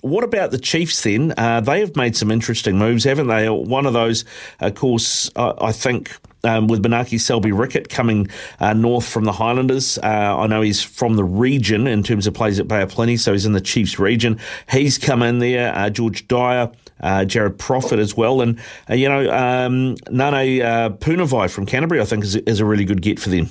Uh, 0.03 0.07
what 0.07 0.23
about 0.23 0.51
the 0.51 0.57
Chiefs 0.57 1.01
then? 1.03 1.33
Uh, 1.37 1.61
they 1.61 1.79
have 1.79 1.95
made 1.95 2.15
some 2.15 2.31
interesting 2.31 2.77
moves, 2.77 3.03
haven't 3.03 3.27
they? 3.27 3.49
One 3.49 3.85
of 3.85 3.93
those, 3.93 4.25
of 4.59 4.75
course, 4.75 5.29
I 5.35 5.71
think. 5.71 6.15
Um, 6.45 6.67
with 6.67 6.83
Manaaki 6.83 7.21
Selby 7.21 7.51
Rickit 7.51 7.87
coming 7.87 8.27
uh, 8.59 8.73
north 8.73 9.07
from 9.07 9.23
the 9.23 9.31
Highlanders. 9.31 9.97
Uh, 9.99 10.37
I 10.37 10.47
know 10.47 10.59
he's 10.59 10.83
from 10.83 11.15
the 11.15 11.23
region 11.23 11.87
in 11.87 12.03
terms 12.03 12.27
of 12.27 12.33
plays 12.33 12.59
at 12.59 12.67
Bay 12.67 12.81
of 12.81 12.89
Plenty, 12.89 13.15
so 13.15 13.31
he's 13.31 13.45
in 13.45 13.53
the 13.53 13.61
Chiefs 13.61 13.97
region. 13.97 14.41
He's 14.69 14.97
come 14.97 15.23
in 15.23 15.39
there. 15.39 15.73
Uh, 15.73 15.89
George 15.89 16.27
Dyer 16.27 16.69
uh, 17.03 17.25
Jared 17.25 17.57
Proffit 17.59 17.99
as 17.99 18.17
well. 18.17 18.41
And, 18.41 18.59
uh, 18.89 18.95
you 18.95 19.09
know, 19.09 19.29
um, 19.31 19.95
Ngane 20.07 20.63
uh, 20.63 20.89
Punivai 20.91 21.49
from 21.49 21.65
Canterbury, 21.65 22.01
I 22.01 22.05
think, 22.05 22.23
is, 22.23 22.35
is 22.35 22.59
a 22.59 22.65
really 22.65 22.85
good 22.85 23.01
get 23.01 23.19
for 23.19 23.29
them. 23.29 23.49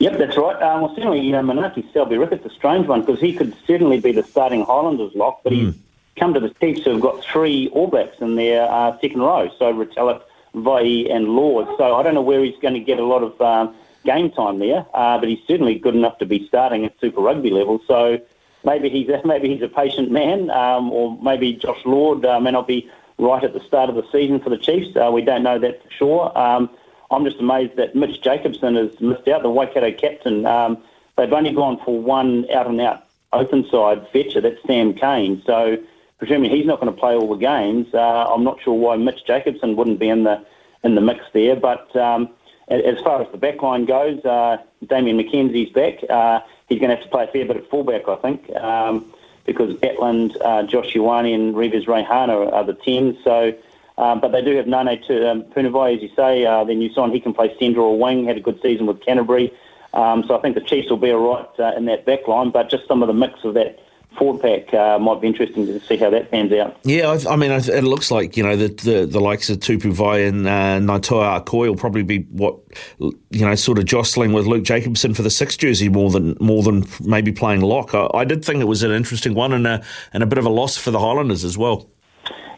Yep, 0.00 0.16
that's 0.16 0.36
right. 0.38 0.60
Um, 0.62 0.80
well, 0.80 0.94
certainly, 0.94 1.20
you 1.20 1.32
know, 1.32 1.42
Manaaki 1.42 1.92
Selby 1.92 2.16
Rickit's 2.16 2.46
a 2.46 2.50
strange 2.50 2.86
one 2.86 3.02
because 3.02 3.20
he 3.20 3.34
could 3.34 3.54
certainly 3.66 4.00
be 4.00 4.12
the 4.12 4.22
starting 4.22 4.64
Highlanders 4.64 5.14
lock, 5.14 5.42
but 5.44 5.52
mm. 5.52 5.56
he's 5.56 5.74
come 6.16 6.32
to 6.32 6.40
the 6.40 6.48
Chiefs 6.48 6.84
who 6.84 6.92
have 6.92 7.02
got 7.02 7.22
three 7.22 7.68
All 7.68 7.86
Blacks 7.86 8.16
in 8.18 8.34
their 8.34 8.62
uh, 8.70 8.98
second 8.98 9.20
row. 9.20 9.50
So 9.58 9.74
Retallick, 9.74 10.22
Vaa'i 10.54 11.14
and 11.14 11.28
Lord. 11.28 11.66
So 11.76 11.96
I 11.96 12.02
don't 12.02 12.14
know 12.14 12.22
where 12.22 12.42
he's 12.42 12.58
going 12.62 12.72
to 12.74 12.80
get 12.80 12.98
a 12.98 13.04
lot 13.04 13.22
of 13.22 13.38
um, 13.42 13.74
game 14.06 14.30
time 14.30 14.58
there, 14.58 14.86
uh, 14.94 15.18
but 15.18 15.28
he's 15.28 15.46
certainly 15.46 15.78
good 15.78 15.94
enough 15.94 16.16
to 16.18 16.26
be 16.26 16.48
starting 16.48 16.86
at 16.86 16.98
Super 16.98 17.20
Rugby 17.20 17.50
level. 17.50 17.78
So 17.86 18.18
maybe 18.64 18.88
he's 18.88 19.10
a, 19.10 19.20
maybe 19.26 19.52
he's 19.52 19.62
a 19.62 19.68
patient 19.68 20.10
man, 20.10 20.48
um, 20.48 20.90
or 20.90 21.18
maybe 21.22 21.52
Josh 21.52 21.84
Lord 21.84 22.24
uh, 22.24 22.40
may 22.40 22.52
not 22.52 22.66
be 22.66 22.90
right 23.18 23.44
at 23.44 23.52
the 23.52 23.60
start 23.60 23.90
of 23.90 23.96
the 23.96 24.04
season 24.10 24.40
for 24.40 24.48
the 24.48 24.56
Chiefs. 24.56 24.96
Uh, 24.96 25.10
we 25.12 25.20
don't 25.20 25.42
know 25.42 25.58
that 25.58 25.82
for 25.82 25.90
sure. 25.90 26.38
I'm 27.10 27.24
just 27.24 27.40
amazed 27.40 27.76
that 27.76 27.94
Mitch 27.94 28.22
Jacobson 28.22 28.76
has 28.76 29.00
missed 29.00 29.26
out, 29.28 29.42
the 29.42 29.50
Waikato 29.50 29.92
captain. 29.92 30.46
Um, 30.46 30.78
they've 31.16 31.32
only 31.32 31.52
gone 31.52 31.80
for 31.84 31.98
one 31.98 32.50
out 32.50 32.66
and 32.66 32.80
out 32.80 33.04
open 33.32 33.68
side 33.70 34.06
fetcher, 34.12 34.40
that's 34.40 34.62
Sam 34.66 34.94
Cane. 34.94 35.42
So 35.46 35.78
presuming 36.18 36.50
he's 36.50 36.66
not 36.66 36.80
going 36.80 36.92
to 36.92 36.98
play 36.98 37.14
all 37.14 37.28
the 37.28 37.36
games, 37.36 37.92
uh, 37.94 38.32
I'm 38.32 38.44
not 38.44 38.60
sure 38.62 38.74
why 38.74 38.96
Mitch 38.96 39.24
Jacobson 39.26 39.76
wouldn't 39.76 39.98
be 39.98 40.08
in 40.08 40.24
the 40.24 40.44
in 40.82 40.94
the 40.94 41.00
mix 41.00 41.24
there. 41.32 41.56
But 41.56 41.94
um, 41.96 42.30
as 42.68 43.00
far 43.00 43.20
as 43.22 43.30
the 43.32 43.38
back 43.38 43.62
line 43.62 43.84
goes, 43.84 44.24
uh, 44.24 44.58
Damian 44.86 45.18
McKenzie's 45.18 45.72
back. 45.72 45.98
Uh, 46.08 46.40
he's 46.68 46.78
going 46.78 46.90
to 46.90 46.96
have 46.96 47.04
to 47.04 47.10
play 47.10 47.24
a 47.24 47.26
fair 47.26 47.44
bit 47.44 47.56
at 47.56 47.68
fullback, 47.68 48.08
I 48.08 48.16
think, 48.16 48.48
um, 48.56 49.12
because 49.44 49.74
Gatland, 49.76 50.36
uh, 50.40 50.62
Josh 50.62 50.94
Ioane 50.94 51.34
and 51.34 51.54
Rivez 51.54 51.86
Reihana 51.86 52.28
are, 52.28 52.54
are 52.54 52.64
the 52.64 52.74
10. 52.74 53.18
So, 53.24 53.52
um, 54.00 54.18
but 54.18 54.32
they 54.32 54.40
do 54.40 54.56
have 54.56 54.64
Ngane 54.64 55.06
to 55.08 55.30
um, 55.30 55.42
Punivai, 55.42 55.96
as 55.96 56.02
you 56.02 56.10
say. 56.16 56.46
Uh, 56.46 56.64
then 56.64 56.80
you 56.80 56.90
sign 56.94 57.12
he 57.12 57.20
can 57.20 57.34
play 57.34 57.54
centre 57.58 57.80
or 57.80 57.98
wing. 57.98 58.24
Had 58.24 58.38
a 58.38 58.40
good 58.40 58.58
season 58.62 58.86
with 58.86 59.04
Canterbury. 59.04 59.52
Um, 59.92 60.24
so 60.26 60.38
I 60.38 60.40
think 60.40 60.54
the 60.54 60.62
Chiefs 60.62 60.88
will 60.88 60.96
be 60.96 61.12
all 61.12 61.34
right 61.34 61.60
uh, 61.60 61.76
in 61.76 61.84
that 61.84 62.06
back 62.06 62.26
line, 62.26 62.50
but 62.50 62.70
just 62.70 62.88
some 62.88 63.02
of 63.02 63.08
the 63.08 63.12
mix 63.12 63.44
of 63.44 63.54
that 63.54 63.78
forward 64.16 64.40
pack 64.40 64.72
uh, 64.72 64.98
might 64.98 65.20
be 65.20 65.26
interesting 65.26 65.66
to 65.66 65.78
see 65.80 65.98
how 65.98 66.08
that 66.10 66.30
pans 66.30 66.50
out. 66.52 66.78
Yeah, 66.84 67.08
I, 67.08 67.32
I 67.32 67.36
mean, 67.36 67.50
it 67.50 67.84
looks 67.84 68.10
like 68.10 68.38
you 68.38 68.42
know 68.42 68.56
the 68.56 68.68
the, 68.68 69.06
the 69.06 69.20
likes 69.20 69.50
of 69.50 69.58
Tupou 69.58 69.94
Vaa'i 69.94 70.26
and 70.26 70.46
uh, 70.46 70.78
Naitoa 70.80 71.44
Akoi 71.44 71.68
will 71.68 71.76
probably 71.76 72.02
be 72.02 72.20
what 72.30 72.56
you 72.98 73.44
know, 73.44 73.54
sort 73.54 73.78
of 73.78 73.84
jostling 73.84 74.32
with 74.32 74.46
Luke 74.46 74.64
Jacobson 74.64 75.12
for 75.12 75.22
the 75.22 75.30
six 75.30 75.58
jersey 75.58 75.90
more 75.90 76.10
than 76.10 76.38
more 76.40 76.62
than 76.62 76.86
maybe 77.00 77.32
playing 77.32 77.60
lock. 77.60 77.94
I, 77.94 78.08
I 78.14 78.24
did 78.24 78.44
think 78.44 78.62
it 78.62 78.66
was 78.66 78.82
an 78.82 78.92
interesting 78.92 79.34
one 79.34 79.52
and 79.52 79.66
a 79.66 79.84
and 80.14 80.22
a 80.22 80.26
bit 80.26 80.38
of 80.38 80.46
a 80.46 80.50
loss 80.50 80.78
for 80.78 80.90
the 80.90 81.00
Highlanders 81.00 81.44
as 81.44 81.58
well. 81.58 81.90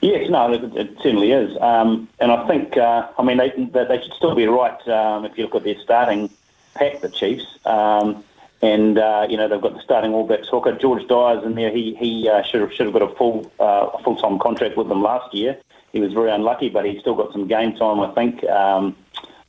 Yes, 0.03 0.29
no, 0.29 0.53
it, 0.53 0.65
it 0.77 0.97
certainly 1.01 1.31
is, 1.31 1.57
um, 1.61 2.09
and 2.19 2.33
I 2.33 2.47
think 2.49 2.77
uh, 2.77 3.09
I 3.17 3.23
mean 3.23 3.37
they 3.39 3.51
they 3.51 4.03
should 4.03 4.13
still 4.15 4.35
be 4.35 4.47
right 4.47 4.89
um, 4.89 5.25
if 5.25 5.39
you 5.39 5.45
look 5.45 5.55
at 5.55 5.63
their 5.63 5.79
starting 5.79 6.29
pack, 6.75 7.01
the 7.01 7.09
Chiefs. 7.09 7.47
Um, 7.65 8.25
and 8.63 8.99
uh, 8.99 9.27
you 9.29 9.37
know 9.37 9.49
they've 9.49 9.61
got 9.61 9.75
the 9.75 9.83
starting 9.83 10.13
All 10.13 10.27
Blacks 10.27 10.49
hooker 10.49 10.73
George 10.73 11.07
Dyers 11.07 11.45
in 11.45 11.55
there. 11.55 11.71
He 11.71 11.95
he 11.95 12.29
uh, 12.29 12.43
should 12.43 12.61
have 12.63 12.73
should 12.73 12.87
have 12.87 12.93
got 12.93 13.03
a 13.03 13.15
full 13.15 13.51
uh, 13.61 13.97
full 13.99 14.17
time 14.17 14.39
contract 14.41 14.77
with 14.77 14.89
them 14.89 15.03
last 15.03 15.33
year. 15.35 15.57
He 15.93 16.01
was 16.01 16.13
very 16.13 16.33
unlucky, 16.33 16.69
but 16.69 16.85
he's 16.85 17.01
still 17.01 17.15
got 17.15 17.33
some 17.33 17.47
game 17.47 17.77
time, 17.77 18.01
I 18.01 18.11
think, 18.13 18.43
um, 18.45 18.97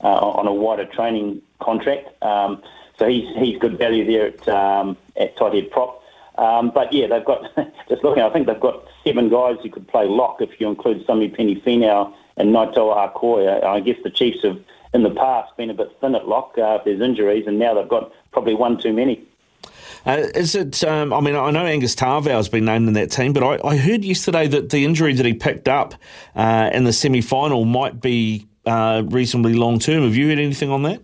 uh, 0.04 0.08
on 0.08 0.46
a 0.46 0.54
wider 0.54 0.86
training 0.86 1.42
contract. 1.62 2.22
Um, 2.22 2.62
so 3.00 3.08
he's 3.08 3.28
he's 3.38 3.58
good 3.58 3.78
value 3.78 4.06
there 4.06 4.28
at 4.28 4.48
um, 4.50 4.98
at 5.16 5.36
tight 5.38 5.54
head 5.54 5.72
prop. 5.72 6.03
Um, 6.38 6.72
but 6.74 6.92
yeah, 6.92 7.08
they've 7.08 7.26
got 7.26 7.44
just 7.90 8.04
looking. 8.04 8.24
I 8.24 8.30
think 8.30 8.48
they've 8.48 8.60
got 8.60 8.86
seven 9.04 9.30
guys 9.30 9.58
who 9.62 9.70
could 9.70 9.88
play 9.88 10.08
lock 10.08 10.42
if 10.42 10.60
you 10.60 10.68
include 10.68 11.06
Samipeni 11.06 11.64
Finau 11.64 12.14
and 12.38 12.50
Naitoa 12.50 13.14
Akoi. 13.14 13.64
I 13.64 13.80
guess 13.80 13.98
the 14.04 14.10
Chiefs 14.10 14.44
have 14.44 14.60
in 14.94 15.04
the 15.04 15.12
past 15.12 15.56
been 15.58 15.70
a 15.70 15.74
bit 15.74 15.92
thin 16.02 16.16
at 16.16 16.28
lock 16.28 16.54
uh, 16.58 16.78
if 16.80 16.86
there's 16.86 17.02
injuries, 17.02 17.46
and 17.48 17.60
now 17.60 17.74
they've 17.74 17.90
got 17.90 18.12
probably 18.32 18.56
one 18.56 18.80
too 18.80 18.94
many. 18.94 19.26
Uh, 20.06 20.28
is 20.36 20.56
it? 20.56 20.84
Um, 20.84 21.14
I 21.14 21.22
mean, 21.22 21.36
I 21.36 21.50
know 21.52 21.66
Angus 21.66 21.96
Ta'avao 21.96 22.32
has 22.32 22.50
been 22.50 22.66
named 22.66 22.88
in 22.88 22.94
that 22.94 23.10
team, 23.12 23.32
but 23.32 23.44
I, 23.44 23.66
I, 23.66 23.78
heard 23.78 24.04
yesterday 24.04 24.48
that 24.48 24.70
the 24.70 24.84
injury 24.84 25.14
that 25.14 25.26
he 25.26 25.34
picked 25.34 25.70
up 25.70 25.96
uh, 26.36 26.70
in 26.74 26.84
the 26.84 26.92
semi-final 26.92 27.64
might 27.64 28.02
be 28.02 28.46
uh, 28.66 29.04
reasonably 29.06 29.54
long 29.54 29.80
term. 29.80 30.04
Have 30.04 30.16
you 30.16 30.28
heard 30.28 30.40
anything 30.40 30.72
on 30.72 30.84
that? 30.84 31.02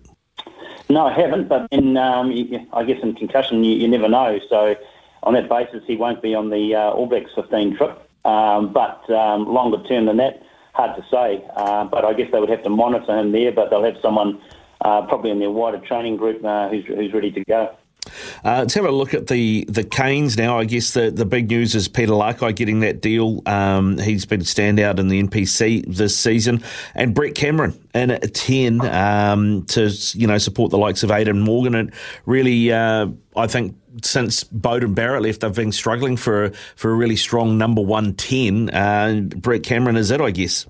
No, 0.90 1.06
I 1.06 1.14
haven't. 1.14 1.48
But 1.48 1.68
in, 1.72 1.96
um, 1.96 2.32
I 2.74 2.84
guess 2.84 3.02
in 3.02 3.16
concussion, 3.16 3.64
you, 3.64 3.76
you, 3.76 3.88
never 3.88 4.10
know. 4.10 4.40
So 4.50 4.76
on 5.24 5.34
that 5.34 5.50
basis, 5.50 5.84
he 5.86 5.96
won't 5.96 6.22
be 6.22 6.34
on 6.34 6.50
the 6.50 6.76
uh, 6.76 6.92
All 6.92 7.06
Blacks 7.06 7.32
15 7.36 7.78
trip. 7.78 8.10
Um, 8.26 8.74
but 8.74 9.10
um, 9.10 9.48
longer 9.48 9.82
term 9.88 10.06
than 10.06 10.18
that, 10.18 10.44
hard 10.74 10.96
to 10.96 11.06
say. 11.10 11.46
Uh, 11.56 11.86
but 11.86 12.06
I 12.06 12.14
guess 12.14 12.30
they 12.32 12.40
would 12.40 12.50
have 12.50 12.64
to 12.64 12.70
monitor 12.70 13.18
him 13.18 13.32
there. 13.32 13.52
But 13.52 13.70
they'll 13.70 13.84
have 13.84 13.98
someone 14.02 14.42
uh, 14.82 15.04
probably 15.04 15.32
in 15.32 15.40
their 15.40 15.52
wider 15.52 15.80
training 15.80 16.18
group 16.18 16.44
uh, 16.44 16.70
who's, 16.70 16.86
who's 16.86 17.14
ready 17.14 17.32
to 17.32 17.44
go. 17.46 17.76
Uh, 18.46 18.60
let's 18.60 18.74
have 18.74 18.86
a 18.86 18.92
look 18.92 19.14
at 19.14 19.28
the 19.28 19.66
the 19.68 19.84
Canes 19.84 20.38
now. 20.38 20.58
I 20.58 20.64
guess 20.64 20.94
the, 20.94 21.12
the 21.12 21.26
big 21.26 21.50
news 21.50 21.76
is 21.76 21.88
Peter 21.88 22.14
Lakai 22.14 22.56
getting 22.56 22.80
that 22.80 23.02
deal. 23.02 23.42
Um, 23.46 23.98
he's 23.98 24.26
been 24.26 24.42
a 24.42 24.46
standout 24.46 25.00
in 25.00 25.10
the 25.10 25.22
NPC 25.22 25.84
this 25.94 26.18
season, 26.18 26.64
and 26.96 27.14
Brett 27.14 27.36
Cameron 27.36 27.78
in 27.94 28.12
at 28.12 28.34
ten 28.34 28.82
um, 28.82 29.66
to 29.68 29.90
you 30.14 30.28
know 30.28 30.38
support 30.38 30.72
the 30.72 30.78
likes 30.78 31.04
of 31.04 31.12
Aidan 31.12 31.42
Morgan. 31.42 31.76
And 31.76 31.94
really, 32.26 32.72
uh, 32.72 33.08
I 33.36 33.48
think 33.48 33.76
since 34.04 34.44
Beauden 34.46 34.96
Barrett 34.96 35.24
left, 35.24 35.42
they've 35.42 35.54
been 35.54 35.72
struggling 35.72 36.18
for 36.18 36.52
for 36.76 36.92
a 36.92 36.96
really 36.96 37.16
strong 37.16 37.58
number 37.58 37.82
one 37.82 38.14
ten. 38.14 38.70
Uh, 38.70 39.22
Brett 39.36 39.64
Cameron 39.64 39.98
is 39.98 40.12
it, 40.12 40.22
I 40.22 40.32
guess. 40.32 40.66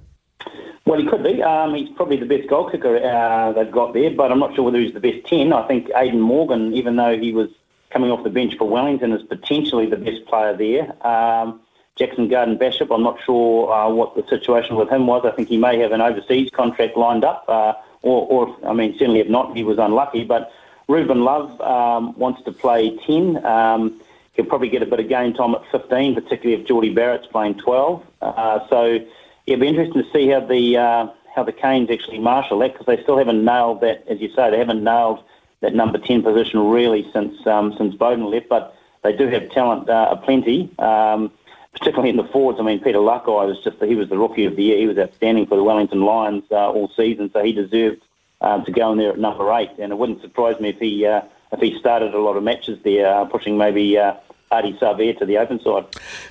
Well, 0.86 1.00
he 1.00 1.06
could 1.06 1.24
be. 1.24 1.44
Um, 1.44 1.76
he's 1.76 1.90
probably 1.96 2.18
the 2.18 2.26
best 2.26 2.50
goal 2.50 2.68
kicker 2.70 2.98
uh, 2.98 3.52
they've 3.52 3.72
got 3.72 3.94
there, 3.94 4.10
but 4.10 4.32
I'm 4.32 4.40
not 4.40 4.56
sure 4.56 4.66
whether 4.66 4.80
he's 4.80 4.94
the 4.94 5.00
best 5.00 5.24
10. 5.28 5.54
I 5.54 5.68
think 5.68 5.88
Aidan 5.96 6.20
Morgan, 6.20 6.74
even 6.74 6.96
though 6.96 7.16
he 7.16 7.32
was 7.32 7.50
coming 7.92 8.10
off 8.10 8.24
the 8.24 8.32
bench 8.32 8.56
for 8.58 8.68
Wellington, 8.68 9.12
is 9.12 9.22
potentially 9.22 9.86
the 9.86 9.98
best 9.98 10.26
player 10.26 10.58
there. 10.58 11.08
Um, 11.08 11.62
Jackson 11.96 12.28
Garden 12.28 12.58
Bishop, 12.58 12.92
I'm 12.92 13.04
not 13.04 13.20
sure 13.24 13.72
uh, 13.72 13.90
what 13.90 14.16
the 14.16 14.26
situation 14.30 14.78
with 14.78 14.90
him 14.90 15.06
was. 15.06 15.24
I 15.26 15.32
think 15.36 15.48
he 15.48 15.58
may 15.58 15.78
have 15.78 15.92
an 15.92 16.02
overseas 16.02 16.50
contract 16.50 16.98
lined 16.98 17.24
up, 17.24 17.46
uh, 17.48 17.74
or, 18.02 18.26
or, 18.28 18.58
I 18.68 18.74
mean, 18.74 18.94
certainly 18.98 19.20
if 19.20 19.30
not, 19.30 19.56
he 19.56 19.64
was 19.64 19.78
unlucky. 19.78 20.24
But 20.24 20.52
Ruben 20.90 21.24
Love 21.24 21.62
um, 21.62 22.18
wants 22.18 22.42
to 22.44 22.52
play 22.52 22.98
10. 23.06 23.46
Um, 23.46 24.02
he'll 24.34 24.46
probably 24.46 24.70
get 24.70 24.82
a 24.82 24.88
bit 24.88 25.00
of 25.00 25.08
game 25.08 25.34
time 25.36 25.54
at 25.54 25.62
15, 25.72 26.16
particularly 26.16 26.60
if 26.60 26.68
Jordie 26.68 26.94
Barrett's 26.94 27.28
playing 27.28 27.60
12. 27.60 28.04
Uh, 28.22 28.68
so 28.68 29.00
it'll 29.46 29.62
be 29.62 29.68
interesting 29.68 30.04
to 30.04 30.12
see 30.12 30.28
how 30.30 30.40
the 30.40 30.78
uh, 30.78 31.08
how 31.36 31.44
the 31.44 31.52
Canes 31.52 31.92
actually 31.92 32.18
marshal 32.18 32.58
that 32.60 32.74
because 32.74 32.88
they 32.88 33.02
still 33.04 33.18
haven't 33.18 33.46
nailed 33.46 33.82
that, 33.82 34.04
as 34.08 34.20
you 34.20 34.30
say, 34.36 34.50
they 34.50 34.58
haven't 34.58 34.84
nailed 34.84 35.24
that 35.62 35.76
number 35.76 36.00
ten 36.00 36.24
position 36.24 36.60
really 36.68 37.08
since 37.14 37.46
um, 37.46 37.76
since 37.78 37.94
Beauden 37.94 38.32
left. 38.32 38.50
But 38.50 38.76
they 39.04 39.16
do 39.16 39.28
have 39.28 39.52
talent 39.52 39.90
uh, 39.90 40.10
aplenty, 40.10 40.72
um, 40.80 41.32
particularly 41.74 42.10
in 42.10 42.18
the 42.18 42.24
forwards. 42.24 42.60
I 42.60 42.64
mean, 42.64 42.80
Peter 42.80 42.98
Lakai 42.98 43.28
was 43.28 43.64
just 43.64 43.78
he 43.84 43.94
was 43.94 44.10
the 44.10 44.18
rookie 44.18 44.46
of 44.46 44.56
the 44.56 44.64
year. 44.64 44.78
He 44.80 44.88
was 44.88 44.98
outstanding 44.98 45.46
for 45.46 45.56
the 45.56 45.64
Wellington 45.64 46.02
Lions 46.02 46.46
uh, 46.50 46.72
all 46.72 46.92
season, 46.98 47.30
so 47.32 47.44
he 47.44 47.54
deserved 47.54 48.02
uh, 48.42 48.64
to 48.64 48.72
go 48.72 48.92
in 48.92 48.98
there 48.98 49.12
at 49.12 49.20
number 49.20 49.52
eight. 49.54 49.72
And 49.80 49.92
it 49.92 49.98
wouldn't 49.98 50.22
surprise 50.22 50.60
me 50.60 50.70
if 50.70 50.80
he 50.80 51.06
uh, 51.06 51.22
if 51.52 51.60
he 51.60 51.78
started 51.80 52.14
a 52.14 52.20
lot 52.20 52.38
of 52.38 52.44
matches 52.44 52.80
there, 52.84 53.08
uh, 53.08 53.26
pushing 53.26 53.58
maybe. 53.58 53.98
Uh, 53.98 54.14
Ardie 54.52 54.80
Savea 54.80 55.16
to 55.20 55.28
the 55.28 55.38
open 55.38 55.60
side. 55.60 55.86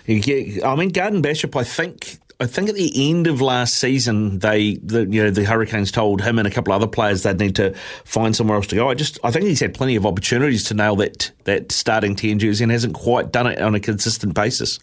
Yeah, 0.06 0.68
I 0.68 0.74
mean, 0.74 0.88
Garden 0.88 1.22
Bishop, 1.22 1.54
I 1.54 1.62
think 1.62 2.18
I 2.40 2.46
think 2.46 2.68
at 2.68 2.76
the 2.76 3.10
end 3.10 3.26
of 3.26 3.40
last 3.40 3.76
season, 3.76 4.38
they, 4.38 4.76
the, 4.76 5.00
you 5.06 5.24
know, 5.24 5.30
the 5.30 5.44
Hurricanes 5.44 5.90
told 5.90 6.22
him 6.22 6.38
and 6.38 6.46
a 6.46 6.50
couple 6.52 6.72
of 6.72 6.80
other 6.80 6.90
players 6.90 7.24
they'd 7.24 7.38
need 7.38 7.56
to 7.56 7.74
find 8.04 8.34
somewhere 8.36 8.56
else 8.56 8.68
to 8.68 8.76
go. 8.76 8.88
I 8.88 8.94
just, 8.94 9.18
I 9.24 9.32
think 9.32 9.46
he's 9.46 9.58
had 9.58 9.74
plenty 9.74 9.96
of 9.96 10.06
opportunities 10.06 10.62
to 10.64 10.74
nail 10.74 10.94
that 10.96 11.32
that 11.44 11.72
starting 11.72 12.14
ten 12.14 12.38
jersey 12.38 12.62
and 12.62 12.70
hasn't 12.70 12.94
quite 12.94 13.32
done 13.32 13.48
it 13.48 13.60
on 13.60 13.74
a 13.74 13.80
consistent 13.80 14.34
basis. 14.34 14.78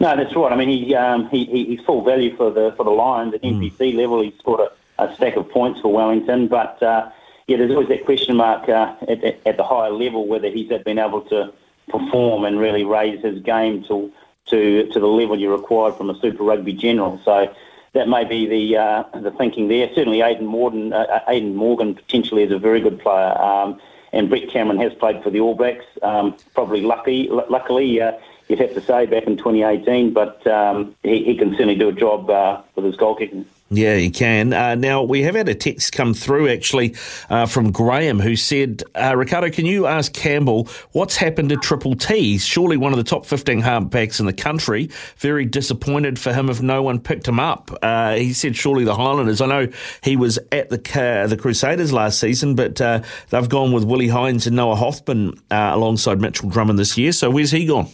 No, 0.00 0.14
that's 0.16 0.36
right. 0.36 0.52
I 0.52 0.56
mean, 0.56 0.68
he, 0.68 0.94
um, 0.94 1.28
he, 1.30 1.46
he's 1.46 1.80
full 1.86 2.04
value 2.04 2.36
for 2.36 2.50
the 2.50 2.74
for 2.76 2.84
the 2.84 2.90
Lions 2.90 3.32
at 3.32 3.42
NPC 3.42 3.78
mm. 3.78 3.96
level. 3.96 4.22
He's 4.22 4.34
scored 4.38 4.60
a, 4.60 4.70
a, 5.10 5.14
stack 5.14 5.36
of 5.36 5.50
points 5.50 5.80
for 5.80 5.92
Wellington, 5.92 6.48
but 6.48 6.82
uh, 6.82 7.10
yeah, 7.46 7.56
there's 7.56 7.70
always 7.70 7.88
that 7.88 8.04
question 8.04 8.36
mark 8.36 8.68
uh, 8.68 8.94
at, 9.08 9.24
at, 9.46 9.56
the 9.56 9.64
higher 9.64 9.90
level 9.90 10.26
whether 10.26 10.48
he's 10.48 10.68
been 10.84 10.98
able 10.98 11.22
to 11.22 11.52
perform 11.88 12.44
and 12.44 12.58
really 12.58 12.84
raise 12.84 13.22
his 13.22 13.42
game 13.42 13.84
to 13.84 14.12
to 14.46 14.86
to 14.88 15.00
the 15.00 15.06
level 15.06 15.38
you 15.38 15.50
required 15.52 15.94
from 15.94 16.10
a 16.10 16.18
Super 16.20 16.42
Rugby 16.42 16.72
general. 16.72 17.20
So 17.24 17.52
that 17.92 18.08
may 18.08 18.24
be 18.24 18.46
the 18.46 18.76
uh, 18.76 19.04
the 19.20 19.30
thinking 19.32 19.68
there. 19.68 19.88
Certainly, 19.94 20.22
Aidan 20.22 20.46
Morgan, 20.46 20.92
uh, 20.92 21.20
Aidan 21.28 21.54
Morgan 21.54 21.94
potentially 21.94 22.42
is 22.42 22.50
a 22.50 22.58
very 22.58 22.80
good 22.80 22.98
player, 23.00 23.38
um, 23.40 23.80
and 24.12 24.28
Brett 24.28 24.48
Cameron 24.48 24.78
has 24.78 24.94
played 24.94 25.22
for 25.22 25.30
the 25.30 25.40
All 25.40 25.54
Blacks. 25.54 25.84
Um, 26.02 26.36
probably 26.54 26.80
lucky, 26.80 27.28
l- 27.28 27.46
luckily, 27.50 28.00
uh, 28.00 28.12
you'd 28.48 28.60
have 28.60 28.74
to 28.74 28.80
say 28.80 29.06
back 29.06 29.24
in 29.24 29.36
2018, 29.36 30.12
but 30.12 30.46
um, 30.46 30.94
he, 31.02 31.22
he, 31.24 31.36
can 31.36 31.50
certainly 31.52 31.74
do 31.74 31.88
a 31.88 31.92
job 31.92 32.30
uh, 32.30 32.62
with 32.74 32.84
his 32.84 32.96
goal 32.96 33.14
kicking. 33.14 33.44
Yeah, 33.74 33.94
you 33.94 34.10
can. 34.10 34.52
Uh, 34.52 34.74
now, 34.74 35.02
we 35.02 35.22
have 35.22 35.34
had 35.34 35.48
a 35.48 35.54
text 35.54 35.94
come 35.94 36.12
through 36.12 36.50
actually 36.50 36.94
uh, 37.30 37.46
from 37.46 37.72
Graham 37.72 38.20
who 38.20 38.36
said, 38.36 38.82
uh, 38.94 39.16
Ricardo, 39.16 39.48
can 39.48 39.64
you 39.64 39.86
ask 39.86 40.12
Campbell 40.12 40.68
what's 40.92 41.16
happened 41.16 41.48
to 41.48 41.56
Triple 41.56 41.94
T? 41.94 42.36
surely 42.36 42.76
one 42.76 42.92
of 42.92 42.98
the 42.98 43.04
top 43.04 43.24
15 43.24 43.62
halfbacks 43.62 44.20
in 44.20 44.26
the 44.26 44.32
country. 44.34 44.90
Very 45.16 45.46
disappointed 45.46 46.18
for 46.18 46.34
him 46.34 46.50
if 46.50 46.60
no 46.60 46.82
one 46.82 47.00
picked 47.00 47.26
him 47.26 47.40
up. 47.40 47.70
Uh, 47.80 48.16
he 48.16 48.34
said, 48.34 48.54
surely 48.56 48.84
the 48.84 48.94
Highlanders. 48.94 49.40
I 49.40 49.46
know 49.46 49.68
he 50.02 50.16
was 50.16 50.38
at 50.50 50.68
the 50.68 50.82
the 50.82 51.36
Crusaders 51.40 51.92
last 51.94 52.20
season, 52.20 52.54
but 52.54 52.78
uh, 52.80 53.02
they've 53.30 53.48
gone 53.48 53.72
with 53.72 53.84
Willi 53.84 54.08
Heinz 54.08 54.46
and 54.46 54.56
Noah 54.56 54.76
Hotham 54.76 55.34
uh, 55.50 55.70
alongside 55.72 56.20
Mitchell 56.20 56.50
Drummond 56.50 56.78
this 56.78 56.98
year. 56.98 57.12
So 57.12 57.30
where's 57.30 57.50
he 57.50 57.64
gone? 57.64 57.88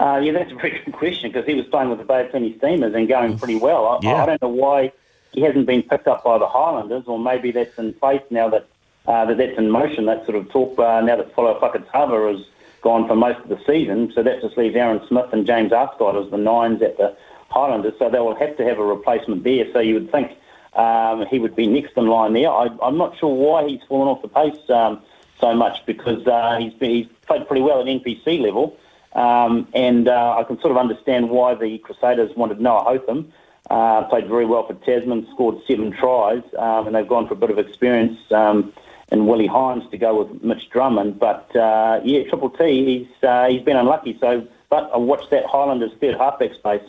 Uh, 0.00 0.20
yeah, 0.22 0.32
that's 0.32 0.52
a 0.52 0.54
very 0.54 0.80
good 0.84 0.94
question 0.94 1.30
because 1.30 1.46
he 1.46 1.54
was 1.54 1.66
playing 1.66 1.90
with 1.90 1.98
the 1.98 2.04
Bay 2.04 2.24
of 2.24 2.30
Plenty 2.30 2.56
Steamers 2.58 2.94
and 2.94 3.08
going 3.08 3.36
pretty 3.38 3.56
well. 3.56 3.86
I, 3.86 3.98
yeah. 4.02 4.22
I 4.22 4.26
don't 4.26 4.42
know 4.42 4.48
why 4.48 4.92
he 5.32 5.42
hasn't 5.42 5.66
been 5.66 5.82
picked 5.82 6.06
up 6.06 6.24
by 6.24 6.38
the 6.38 6.46
Highlanders, 6.46 7.04
or 7.06 7.18
maybe 7.18 7.50
that's 7.50 7.76
in 7.78 7.92
place 7.94 8.22
now 8.30 8.48
that 8.48 8.66
uh, 9.06 9.24
that 9.24 9.38
that's 9.38 9.58
in 9.58 9.70
motion. 9.70 10.06
That 10.06 10.24
sort 10.24 10.36
of 10.36 10.48
talk 10.50 10.78
uh, 10.78 11.00
now 11.00 11.16
that 11.16 11.34
Folau 11.34 11.58
Fakatava 11.60 12.32
has 12.32 12.46
gone 12.80 13.08
for 13.08 13.16
most 13.16 13.40
of 13.40 13.48
the 13.48 13.58
season. 13.66 14.12
So 14.14 14.22
that 14.22 14.40
just 14.40 14.56
leaves 14.56 14.76
Aaron 14.76 15.00
Smith 15.08 15.32
and 15.32 15.46
James 15.46 15.72
Arscott 15.72 16.24
as 16.24 16.30
the 16.30 16.38
nines 16.38 16.80
at 16.82 16.96
the 16.96 17.16
Highlanders. 17.50 17.94
So 17.98 18.08
they 18.08 18.20
will 18.20 18.36
have 18.36 18.56
to 18.56 18.64
have 18.64 18.78
a 18.78 18.84
replacement 18.84 19.42
there. 19.44 19.66
So 19.72 19.80
you 19.80 19.94
would 19.94 20.12
think 20.12 20.36
um, 20.74 21.26
he 21.26 21.38
would 21.38 21.56
be 21.56 21.66
next 21.66 21.96
in 21.96 22.06
line 22.06 22.34
there. 22.34 22.50
I, 22.50 22.68
am 22.82 22.96
not 22.98 23.18
sure 23.18 23.34
why 23.34 23.68
he's 23.68 23.80
fallen 23.88 24.08
off 24.08 24.22
the 24.22 24.28
pace 24.28 24.70
um, 24.70 25.02
so 25.40 25.54
much 25.54 25.84
because 25.86 26.26
uh, 26.26 26.56
he's, 26.58 26.74
been, 26.74 26.90
he's 26.90 27.06
played 27.26 27.46
pretty 27.48 27.62
well 27.62 27.80
at 27.80 27.86
NPC 27.86 28.40
level. 28.40 28.76
Um, 29.14 29.68
and 29.74 30.08
uh, 30.08 30.36
I 30.38 30.44
can 30.44 30.60
sort 30.60 30.70
of 30.70 30.76
understand 30.76 31.30
why 31.30 31.54
the 31.54 31.78
Crusaders 31.78 32.36
wanted 32.36 32.60
Noah 32.60 32.84
Hotham. 32.84 33.32
Uh, 33.70 34.04
played 34.04 34.26
very 34.28 34.46
well 34.46 34.66
for 34.66 34.74
Tasman, 34.74 35.26
scored 35.32 35.56
seven 35.66 35.92
tries, 35.92 36.42
um, 36.56 36.86
and 36.86 36.96
they've 36.96 37.08
gone 37.08 37.28
for 37.28 37.34
a 37.34 37.36
bit 37.36 37.50
of 37.50 37.58
experience 37.58 38.18
um, 38.32 38.72
in 39.12 39.26
Willi 39.26 39.46
Heinz 39.46 39.84
to 39.90 39.98
go 39.98 40.22
with 40.22 40.42
Mitch 40.42 40.70
Drummond. 40.70 41.18
But 41.18 41.54
uh, 41.54 42.00
yeah, 42.02 42.22
Triple 42.24 42.48
T, 42.48 42.84
he's 42.86 43.28
uh, 43.28 43.46
he's 43.48 43.62
been 43.62 43.76
unlucky. 43.76 44.16
So, 44.20 44.46
but 44.70 44.90
I 44.92 44.96
watched 44.96 45.30
that 45.30 45.44
Highlanders 45.44 45.92
third 46.00 46.16
halfback 46.16 46.54
space. 46.54 46.88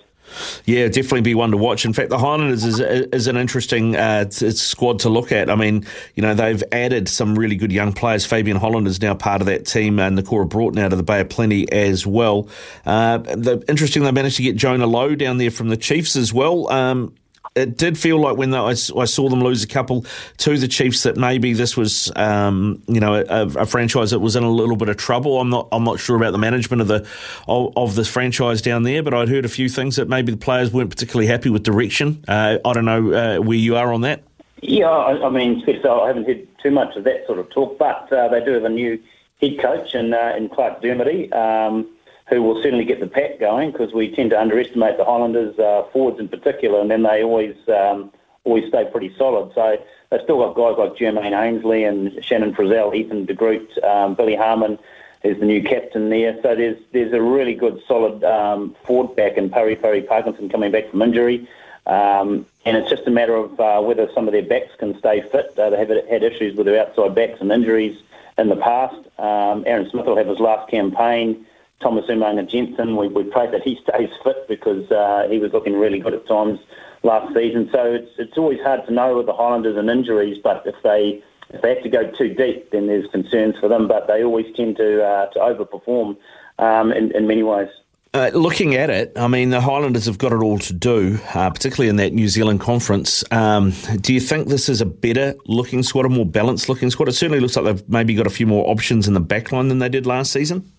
Yeah, 0.65 0.87
definitely 0.87 1.21
be 1.21 1.35
one 1.35 1.51
to 1.51 1.57
watch. 1.57 1.85
In 1.85 1.93
fact, 1.93 2.09
the 2.09 2.17
Highlanders 2.17 2.63
is, 2.63 2.79
is 2.79 3.27
an 3.27 3.37
interesting 3.37 3.95
uh, 3.95 4.29
squad 4.29 4.99
to 4.99 5.09
look 5.09 5.31
at. 5.31 5.49
I 5.49 5.55
mean, 5.55 5.85
you 6.15 6.21
know, 6.21 6.33
they've 6.33 6.63
added 6.71 7.07
some 7.09 7.37
really 7.37 7.55
good 7.55 7.71
young 7.71 7.93
players. 7.93 8.25
Fabian 8.25 8.57
Holland 8.57 8.87
is 8.87 9.01
now 9.01 9.13
part 9.15 9.41
of 9.41 9.47
that 9.47 9.65
team, 9.65 9.99
and 9.99 10.17
Nikora 10.17 10.47
Broughton 10.47 10.79
out 10.79 10.91
of 10.91 10.97
the 10.97 11.03
Bay 11.03 11.21
of 11.21 11.29
Plenty 11.29 11.71
as 11.71 12.05
well. 12.05 12.47
Uh, 12.85 13.19
the, 13.19 13.63
interesting, 13.67 14.03
they 14.03 14.11
managed 14.11 14.37
to 14.37 14.43
get 14.43 14.55
Jonah 14.55 14.87
Lowe 14.87 15.15
down 15.15 15.37
there 15.37 15.51
from 15.51 15.69
the 15.69 15.77
Chiefs 15.77 16.15
as 16.15 16.33
well. 16.33 16.71
Um, 16.71 17.13
it 17.55 17.77
did 17.77 17.97
feel 17.97 18.19
like 18.19 18.37
when 18.37 18.53
I, 18.53 18.73
saw 18.73 19.29
them 19.29 19.41
lose 19.41 19.63
a 19.63 19.67
couple 19.67 20.05
to 20.37 20.57
the 20.57 20.67
Chiefs 20.67 21.03
that 21.03 21.17
maybe 21.17 21.53
this 21.53 21.75
was, 21.75 22.11
um, 22.15 22.81
you 22.87 22.99
know, 22.99 23.15
a, 23.15 23.47
a, 23.47 23.65
franchise 23.65 24.11
that 24.11 24.19
was 24.19 24.35
in 24.35 24.43
a 24.43 24.49
little 24.49 24.75
bit 24.75 24.89
of 24.89 24.97
trouble. 24.97 25.39
I'm 25.39 25.49
not, 25.49 25.67
I'm 25.71 25.83
not 25.83 25.99
sure 25.99 26.15
about 26.15 26.31
the 26.31 26.37
management 26.37 26.81
of 26.81 26.87
the 26.87 27.07
of, 27.47 27.73
of 27.75 27.95
this 27.95 28.07
franchise 28.07 28.61
down 28.61 28.83
there, 28.83 29.03
but 29.03 29.13
I'd 29.13 29.29
heard 29.29 29.45
a 29.45 29.49
few 29.49 29.69
things 29.69 29.95
that 29.95 30.07
maybe 30.07 30.31
the 30.31 30.37
players 30.37 30.71
weren't 30.71 30.89
particularly 30.89 31.27
happy 31.27 31.49
with 31.49 31.63
direction. 31.63 32.23
Uh, 32.27 32.59
I 32.63 32.73
don't 32.73 32.85
know 32.85 33.13
uh, 33.13 33.41
where 33.41 33.57
you 33.57 33.75
are 33.75 33.91
on 33.93 34.01
that. 34.01 34.23
Yeah, 34.61 34.89
I, 34.89 35.25
I 35.25 35.29
mean, 35.29 35.63
I 35.67 36.07
haven't 36.07 36.27
heard 36.27 36.47
too 36.61 36.71
much 36.71 36.95
of 36.95 37.03
that 37.05 37.25
sort 37.25 37.39
of 37.39 37.49
talk, 37.49 37.77
but 37.77 38.11
uh, 38.11 38.27
they 38.27 38.43
do 38.43 38.53
have 38.53 38.65
a 38.65 38.69
new 38.69 39.01
head 39.41 39.59
coach 39.59 39.95
in, 39.95 40.13
uh, 40.13 40.33
in 40.37 40.49
Clarke 40.49 40.81
Dermody. 40.81 41.33
Um, 41.33 41.87
who 42.29 42.43
will 42.43 42.61
certainly 42.61 42.85
get 42.85 42.99
the 42.99 43.07
pack 43.07 43.39
going 43.39 43.71
because 43.71 43.93
we 43.93 44.13
tend 44.13 44.29
to 44.31 44.39
underestimate 44.39 44.97
the 44.97 45.05
Highlanders 45.05 45.57
uh, 45.57 45.83
forwards 45.91 46.19
in 46.19 46.27
particular, 46.27 46.79
and 46.79 46.89
then 46.89 47.03
they 47.03 47.23
always 47.23 47.55
um, 47.69 48.11
always 48.43 48.67
stay 48.67 48.87
pretty 48.91 49.13
solid. 49.17 49.53
So 49.55 49.77
they've 50.09 50.21
still 50.21 50.37
got 50.37 50.55
guys 50.55 50.77
like 50.77 50.97
Jermaine 50.97 51.39
Ainsley 51.39 51.83
and 51.83 52.23
Shannon 52.23 52.53
Frizell, 52.53 52.95
Ethan 52.95 53.25
de 53.25 53.33
Groot, 53.33 53.77
um, 53.83 54.15
Billy 54.15 54.35
Harmon 54.35 54.77
is 55.23 55.37
the 55.39 55.45
new 55.45 55.61
captain 55.61 56.09
there. 56.09 56.39
So 56.41 56.55
there's 56.55 56.77
there's 56.91 57.13
a 57.13 57.21
really 57.21 57.55
good 57.55 57.81
solid 57.87 58.23
um, 58.23 58.75
forward 58.85 59.15
back, 59.15 59.37
and 59.37 59.51
Pari 59.51 59.75
Pari 59.75 60.01
Parkinson 60.01 60.49
coming 60.49 60.71
back 60.71 60.89
from 60.89 61.01
injury. 61.01 61.47
Um, 61.85 62.45
and 62.65 62.77
it's 62.77 62.89
just 62.89 63.07
a 63.07 63.11
matter 63.11 63.35
of 63.35 63.59
uh, 63.59 63.81
whether 63.81 64.07
some 64.13 64.27
of 64.27 64.33
their 64.33 64.43
backs 64.43 64.75
can 64.77 64.97
stay 64.99 65.21
fit. 65.21 65.57
Uh, 65.57 65.71
they 65.71 65.77
have 65.77 65.89
had 65.89 66.23
issues 66.23 66.55
with 66.55 66.67
their 66.67 66.79
outside 66.79 67.15
backs 67.15 67.41
and 67.41 67.51
injuries 67.51 67.99
in 68.37 68.49
the 68.49 68.55
past. 68.55 68.95
Um, 69.17 69.63
Aaron 69.65 69.89
Smith 69.89 70.05
will 70.05 70.15
have 70.15 70.27
his 70.27 70.39
last 70.39 70.69
campaign. 70.69 71.45
Thomas 71.81 72.05
Umaga 72.07 72.49
Jensen, 72.49 72.97
we, 72.97 73.07
we 73.07 73.23
pray 73.23 73.49
that 73.49 73.61
he 73.61 73.79
stays 73.83 74.09
fit 74.23 74.47
because 74.47 74.89
uh, 74.91 75.27
he 75.29 75.39
was 75.39 75.53
looking 75.53 75.77
really 75.77 75.99
good 75.99 76.13
at 76.13 76.27
times 76.27 76.59
last 77.03 77.33
season. 77.33 77.69
So 77.71 77.83
it's 77.85 78.11
it's 78.17 78.37
always 78.37 78.59
hard 78.61 78.85
to 78.87 78.93
know 78.93 79.17
with 79.17 79.25
the 79.25 79.33
Highlanders 79.33 79.77
and 79.77 79.89
injuries, 79.89 80.39
but 80.43 80.63
if 80.65 80.75
they 80.83 81.23
if 81.51 81.61
they 81.61 81.75
have 81.75 81.83
to 81.83 81.89
go 81.89 82.11
too 82.11 82.33
deep, 82.33 82.71
then 82.71 82.87
there's 82.87 83.09
concerns 83.11 83.55
for 83.59 83.67
them. 83.67 83.87
But 83.87 84.07
they 84.07 84.23
always 84.23 84.47
tend 84.55 84.77
to 84.77 85.03
uh, 85.03 85.25
to 85.27 85.39
overperform 85.39 86.17
um, 86.59 86.91
in, 86.91 87.15
in 87.15 87.27
many 87.27 87.43
ways. 87.43 87.69
Uh, 88.11 88.31
looking 88.33 88.73
at 88.73 88.89
it, 88.89 89.11
I 89.15 89.27
mean, 89.27 89.51
the 89.51 89.61
Highlanders 89.61 90.07
have 90.07 90.17
got 90.17 90.31
it 90.31 90.41
all 90.41 90.57
to 90.57 90.73
do, 90.73 91.19
uh, 91.35 91.51
particularly 91.51 91.89
in 91.89 91.97
that 91.97 92.11
New 92.11 92.27
Zealand 92.27 92.59
conference. 92.59 93.23
Um, 93.29 93.71
do 94.01 94.15
you 94.15 94.19
think 94.19 94.47
this 94.47 94.67
is 94.67 94.81
a 94.81 94.85
better 94.87 95.35
looking 95.45 95.83
squad, 95.83 96.07
a 96.07 96.09
more 96.09 96.25
balanced 96.25 96.69
looking 96.69 96.89
squad? 96.89 97.07
It 97.07 97.11
certainly 97.11 97.39
looks 97.39 97.55
like 97.55 97.65
they've 97.65 97.87
maybe 97.87 98.15
got 98.15 98.25
a 98.25 98.31
few 98.31 98.47
more 98.47 98.67
options 98.67 99.07
in 99.07 99.13
the 99.13 99.21
backline 99.21 99.69
than 99.69 99.77
they 99.77 99.89
did 99.89 100.07
last 100.07 100.33
season. 100.33 100.71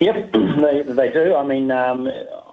Yep, 0.00 0.32
they, 0.32 0.82
they 0.82 1.10
do. 1.10 1.34
I 1.34 1.44
mean, 1.44 1.70
um, 1.70 2.10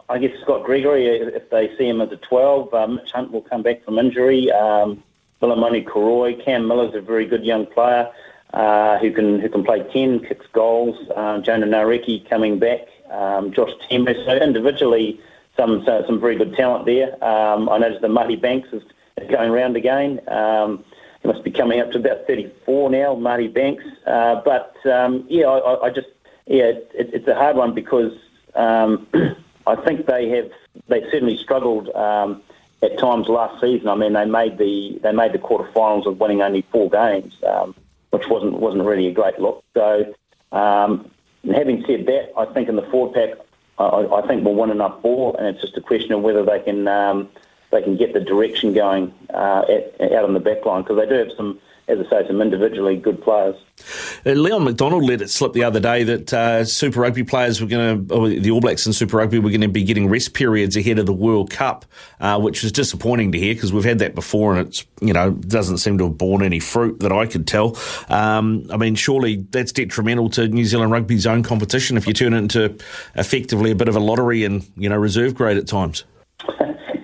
I 0.10 0.18
guess 0.18 0.32
Scott 0.42 0.64
Gregory, 0.64 1.08
if 1.08 1.50
they 1.50 1.76
see 1.78 1.88
him 1.88 2.02
as 2.02 2.12
a 2.12 2.18
12, 2.18 2.74
um, 2.74 2.96
Mitch 2.96 3.12
Hunt 3.12 3.32
will 3.32 3.42
come 3.42 3.64
back 3.64 3.84
from 3.84 3.98
injury. 3.98 4.52
Um, 4.52 5.04
Philomoni 5.42 5.84
Koroi, 5.84 6.44
Cam 6.44 6.68
Miller's 6.68 6.94
a 6.94 7.02
very 7.02 7.26
good 7.26 7.44
young 7.44 7.66
player 7.66 8.12
uh, 8.54 9.00
who 9.00 9.12
can 9.12 9.40
who 9.40 9.50
can 9.50 9.64
play 9.64 9.84
10, 9.92 10.20
kicks 10.20 10.46
goals. 10.54 10.98
Uh, 11.16 11.40
Jonah 11.40 11.66
Nareki 11.66 12.30
coming 12.30 12.60
back. 12.60 12.82
Um, 13.10 13.52
Josh 13.52 13.72
Tembe. 13.90 14.14
So 14.26 14.36
individually, 14.36 15.20
some 15.58 15.84
so, 15.86 16.04
some 16.06 16.20
very 16.20 16.36
good 16.38 16.56
talent 16.56 16.86
there. 16.86 17.12
Um, 17.24 17.70
I 17.70 17.78
noticed 17.78 18.02
that 18.02 18.10
Marty 18.10 18.36
Banks 18.36 18.70
is, 18.72 18.84
is 19.18 19.30
going 19.30 19.52
round 19.52 19.76
again. 19.76 20.22
Um, 20.28 20.84
he 21.22 21.28
must 21.28 21.44
be 21.44 21.52
coming 21.52 21.80
up 21.80 21.92
to 21.92 22.00
about 22.00 22.26
34 22.26 22.90
now, 22.90 23.16
Marty 23.16 23.48
Banks. 23.48 23.84
Uh, 24.06 24.42
but 24.44 24.76
um, 24.86 25.26
yeah, 25.30 25.46
I, 25.46 25.88
I 25.88 25.90
just 25.90 26.08
yeah, 26.52 26.66
it, 26.66 26.92
it's 27.14 27.28
a 27.28 27.36
hard 27.36 27.56
one 27.56 27.74
because 27.74 28.14
um, 28.56 29.08
I 29.68 29.76
think 29.76 30.06
they 30.06 30.28
have 30.30 30.52
they 30.88 31.02
certainly 31.10 31.38
struggled 31.38 31.90
um, 31.90 32.42
at 32.82 32.98
times 33.00 33.28
last 33.28 33.62
season. 33.62 33.88
I 33.88 33.96
mean, 33.96 34.14
they 34.14 34.26
made 34.26 34.58
the 34.58 35.00
they 35.02 35.14
made 35.14 35.32
the 35.32 35.40
quarterfinals 35.40 36.06
of 36.06 36.20
winning 36.20 36.42
only 36.42 36.64
four 36.72 36.90
games, 36.90 37.36
um, 37.48 37.74
which 38.10 38.28
wasn't 38.28 38.60
wasn't 38.60 38.84
really 38.84 39.08
a 39.08 39.14
great 39.14 39.40
look. 39.40 39.64
So, 39.74 40.14
um, 40.52 41.10
having 41.46 41.86
said 41.86 42.06
that, 42.08 42.34
I 42.38 42.46
think 42.46 42.68
in 42.68 42.76
the 42.76 42.84
forward 42.84 43.14
pack, 43.14 43.46
I, 43.78 44.08
I, 44.08 44.28
think 44.28 44.44
we'll 44.44 44.56
win 44.56 44.72
enough 44.72 45.02
ball, 45.02 45.36
and 45.38 45.48
it's 45.48 45.62
just 45.62 45.78
a 45.78 45.82
question 45.82 46.12
of 46.12 46.22
whether 46.22 46.44
they 46.44 46.60
can 46.60 46.88
um, 46.88 47.30
they 47.72 47.82
can 47.82 47.96
get 47.96 48.14
the 48.14 48.20
direction 48.20 48.74
going 48.74 49.14
uh, 49.34 49.64
at, 49.70 50.12
out 50.12 50.26
on 50.26 50.34
the 50.34 50.42
back 50.42 50.66
line 50.66 50.82
because 50.84 50.98
they 50.98 51.06
do 51.06 51.16
have 51.16 51.32
some 51.38 51.60
as 51.88 51.98
I 52.00 52.10
say, 52.10 52.28
some 52.28 52.42
individually 52.42 52.96
good 52.96 53.22
players. 53.22 53.56
Uh, 54.26 54.32
Leon 54.32 54.64
MacDonald 54.64 55.04
let 55.04 55.22
it 55.22 55.30
slip 55.30 55.54
the 55.54 55.64
other 55.64 55.80
day 55.80 56.04
that 56.04 56.34
uh, 56.34 56.64
Super 56.64 57.02
Rugby 57.02 57.24
players 57.24 57.60
were 57.60 57.68
going 57.68 58.08
to, 58.08 58.40
the 58.40 58.52
All 58.52 58.62
Blacks 58.62 58.86
and 58.86 58.96
Super 58.96 59.18
Rugby 59.18 59.40
were 59.40 59.50
going 59.50 59.62
to 59.62 59.68
be 59.68 59.84
getting 59.84 60.08
rest 60.08 60.34
periods 60.34 60.78
ahead 60.78 61.00
of 61.00 61.06
the 61.06 61.14
World 61.14 61.50
Cup, 61.50 61.86
uh, 62.20 62.40
which 62.40 62.64
was 62.64 62.72
disappointing 62.72 63.32
to 63.32 63.40
hear 63.40 63.54
because 63.54 63.74
we've 63.74 63.84
had 63.84 64.00
that 64.00 64.16
before 64.16 64.56
and 64.56 64.68
it's, 64.68 64.86
you 65.02 65.14
know, 65.14 65.32
doesn't 65.32 65.80
seem 65.80 65.98
to 65.98 66.06
have 66.06 66.18
borne 66.18 66.44
any 66.44 66.60
fruit 66.60 67.00
that 67.00 67.12
I 67.12 67.26
could 67.26 67.48
tell. 67.48 67.78
Um, 68.10 68.68
I 68.72 68.78
mean, 68.78 68.96
surely 68.96 69.48
that's 69.50 69.72
detrimental 69.72 70.30
to 70.32 70.48
New 70.48 70.66
Zealand 70.66 70.92
rugby's 70.92 71.28
own 71.28 71.44
competition 71.44 71.98
if 71.98 72.08
you 72.08 72.14
turn 72.14 72.34
it 72.34 72.38
into 72.38 72.78
effectively 73.16 73.72
a 73.72 73.76
bit 73.76 73.88
of 73.88 73.96
a 73.96 74.00
lottery 74.00 74.46
and, 74.46 74.70
you 74.76 74.90
know, 74.90 74.98
reserve 74.98 75.36
grade 75.36 75.58
at 75.58 75.68
times. 75.68 76.04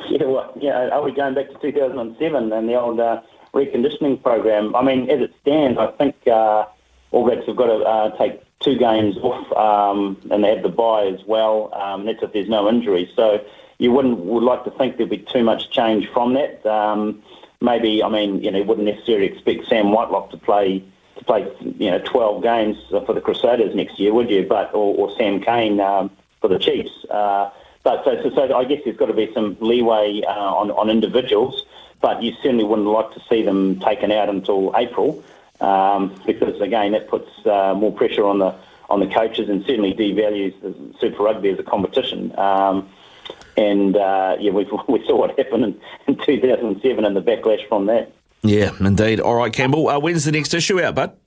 yeah, 0.10 0.26
well, 0.26 0.54
yeah, 0.60 0.90
are 0.90 1.04
we 1.04 1.12
going 1.14 1.34
back 1.34 1.48
to 1.50 1.60
2007 1.60 2.54
and 2.54 2.70
the 2.70 2.76
old 2.76 3.00
uh, 3.00 3.22
reconditioning 3.54 4.22
program. 4.22 4.76
I 4.76 4.84
mean, 4.84 5.10
as 5.10 5.22
it 5.22 5.34
stands, 5.42 5.78
I 5.80 5.88
think 5.92 6.16
uh, 6.28 6.66
All 7.12 7.26
Blacks 7.26 7.46
have 7.48 7.56
got 7.56 7.68
to 7.68 7.84
uh, 7.84 8.18
take 8.18 8.42
two 8.60 8.78
games 8.78 9.18
off, 9.18 9.52
um, 9.54 10.18
and 10.32 10.44
they 10.44 10.50
have 10.54 10.64
the 10.64 10.70
bye 10.70 11.06
as 11.06 11.24
well. 11.26 11.74
Um, 11.74 12.06
that's 12.06 12.22
if 12.22 12.34
there's 12.34 12.50
no 12.50 12.70
injury. 12.70 13.12
So 13.16 13.44
you 13.78 13.92
wouldn't 13.92 14.20
would 14.20 14.44
like 14.44 14.64
to 14.66 14.72
think 14.72 14.98
there'd 14.98 15.10
be 15.10 15.20
too 15.20 15.44
much 15.44 15.70
change 15.70 16.08
from 16.10 16.34
that. 16.34 16.66
Um, 16.66 17.22
maybe, 17.62 18.04
I 18.04 18.10
mean, 18.10 18.44
you 18.44 18.52
know, 18.52 18.64
wouldn't 18.64 18.88
necessarily 18.88 19.28
expect 19.28 19.68
Sam 19.68 19.92
Whitelock 19.92 20.32
to 20.32 20.38
play 20.38 20.84
to 21.18 21.24
play, 21.24 21.52
you 21.62 21.90
know, 21.90 22.00
12 22.00 22.44
games 22.44 22.78
for 22.90 23.14
the 23.14 23.22
Crusaders 23.22 23.74
next 23.74 24.00
year, 24.00 24.14
would 24.14 24.30
you? 24.30 24.46
But 24.48 24.74
or, 24.74 24.96
or 24.96 25.18
Sam 25.18 25.42
Cane 25.42 25.80
um, 25.80 26.12
for 26.42 26.48
the 26.48 26.60
Chiefs. 26.60 27.06
Uh, 27.10 27.50
but 27.84 28.04
so, 28.04 28.22
so, 28.22 28.36
so 28.36 28.56
I 28.56 28.66
guess 28.66 28.82
there's 28.84 28.98
got 28.98 29.08
to 29.08 29.14
be 29.14 29.32
some 29.34 29.58
leeway 29.60 30.22
uh, 30.28 30.30
on 30.32 30.72
on 30.72 30.90
individuals 30.90 31.66
but 32.02 32.22
you 32.24 32.34
certainly 32.42 32.64
wouldn't 32.64 32.88
like 32.88 33.12
to 33.14 33.22
see 33.30 33.42
them 33.42 33.80
taken 33.80 34.12
out 34.12 34.30
until 34.30 34.74
April 34.76 35.24
um, 35.62 36.20
because 36.26 36.60
again 36.62 36.92
that 36.92 37.08
puts 37.08 37.30
uh, 37.46 37.74
more 37.76 37.92
pressure 37.92 38.26
on 38.26 38.40
the 38.40 38.56
on 38.90 39.00
the 39.00 39.08
coaches 39.08 39.50
and 39.50 39.66
certainly 39.66 39.94
devalues 39.94 40.60
the 40.62 40.74
Super 41.00 41.24
Rugby 41.24 41.50
as 41.50 41.60
a 41.60 41.64
competition. 41.64 42.38
Um, 42.40 42.88
and 43.58 43.98
uh, 43.98 44.38
yeah, 44.40 44.52
we, 44.52 44.64
we 44.88 45.06
saw 45.06 45.18
what 45.18 45.38
happened 45.38 45.64
in, 45.66 45.82
in 46.08 46.18
2007 46.18 47.06
and 47.06 47.16
the 47.16 47.22
backlash 47.22 47.68
from 47.68 47.88
that. 47.88 48.12
Yeah, 48.44 48.72
indeed. 48.80 49.20
All 49.20 49.36
right, 49.36 49.52
Campbell. 49.52 49.90
Uh, 49.90 50.00
when's 50.00 50.24
the 50.24 50.32
next 50.32 50.54
issue 50.54 50.80
out, 50.82 50.96
bud? 50.96 51.18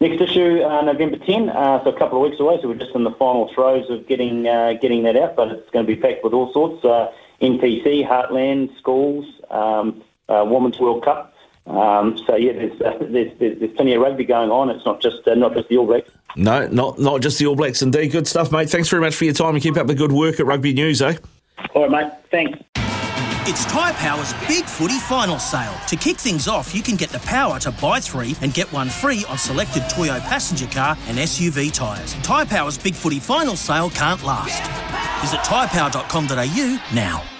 Next 0.00 0.20
issue, 0.20 0.62
uh, 0.62 0.82
November 0.82 1.18
10, 1.18 1.48
uh, 1.48 1.82
so 1.84 1.90
a 1.90 1.98
couple 1.98 2.22
of 2.22 2.30
weeks 2.30 2.40
away. 2.40 2.58
So 2.60 2.68
we're 2.68 2.74
just 2.74 2.94
in 2.94 3.04
the 3.04 3.12
final 3.12 3.52
throes 3.54 3.88
of 3.90 4.06
getting 4.06 4.46
uh, 4.46 4.74
getting 4.74 5.02
that 5.04 5.16
out, 5.16 5.36
but 5.36 5.48
it's 5.48 5.70
going 5.70 5.86
to 5.86 5.94
be 5.94 6.00
packed 6.00 6.24
with 6.24 6.32
all 6.32 6.52
sorts. 6.52 6.84
NPC, 7.44 8.08
Heartland, 8.08 8.76
schools, 8.78 9.26
um, 9.50 10.02
uh, 10.28 10.44
Women's 10.46 10.78
World 10.78 11.04
Cup. 11.04 11.34
Um, 11.66 12.18
so 12.26 12.36
yeah, 12.36 12.52
there's, 12.52 12.80
uh, 12.80 12.98
there's, 13.00 13.38
there's, 13.38 13.58
there's 13.58 13.72
plenty 13.72 13.94
of 13.94 14.02
rugby 14.02 14.24
going 14.24 14.50
on. 14.50 14.70
It's 14.70 14.84
not 14.84 15.00
just 15.00 15.26
uh, 15.26 15.34
not 15.34 15.54
just 15.54 15.68
the 15.68 15.78
All 15.78 15.86
Blacks. 15.86 16.10
No, 16.36 16.66
not 16.68 16.98
not 16.98 17.22
just 17.22 17.38
the 17.38 17.46
All 17.46 17.56
Blacks. 17.56 17.80
Indeed, 17.80 18.12
good 18.12 18.26
stuff, 18.26 18.52
mate. 18.52 18.68
Thanks 18.68 18.88
very 18.88 19.00
much 19.00 19.14
for 19.14 19.24
your 19.24 19.34
time 19.34 19.54
and 19.54 19.62
keep 19.62 19.76
up 19.76 19.86
the 19.86 19.94
good 19.94 20.12
work 20.12 20.40
at 20.40 20.46
Rugby 20.46 20.72
News, 20.74 21.00
eh? 21.00 21.16
All 21.74 21.88
right, 21.88 22.04
mate. 22.04 22.12
Thanks. 22.30 22.58
It's 23.46 23.66
Tyre 23.66 23.92
Power's 23.94 24.32
Big 24.48 24.64
Footy 24.64 24.98
Final 25.00 25.38
Sale. 25.38 25.74
To 25.88 25.96
kick 25.96 26.16
things 26.16 26.48
off, 26.48 26.74
you 26.74 26.82
can 26.82 26.96
get 26.96 27.10
the 27.10 27.18
power 27.20 27.58
to 27.60 27.70
buy 27.72 28.00
three 28.00 28.34
and 28.40 28.54
get 28.54 28.72
one 28.72 28.88
free 28.88 29.22
on 29.28 29.36
selected 29.36 29.82
Toyo 29.90 30.18
passenger 30.20 30.66
car 30.66 30.96
and 31.08 31.18
SUV 31.18 31.70
tyres. 31.70 32.14
Tyre 32.22 32.46
Power's 32.46 32.78
Big 32.78 32.94
Footy 32.94 33.20
Final 33.20 33.54
Sale 33.54 33.90
can't 33.90 34.22
last. 34.22 34.62
Visit 35.20 35.40
tyrepower.com.au 35.40 36.94
now. 36.94 37.33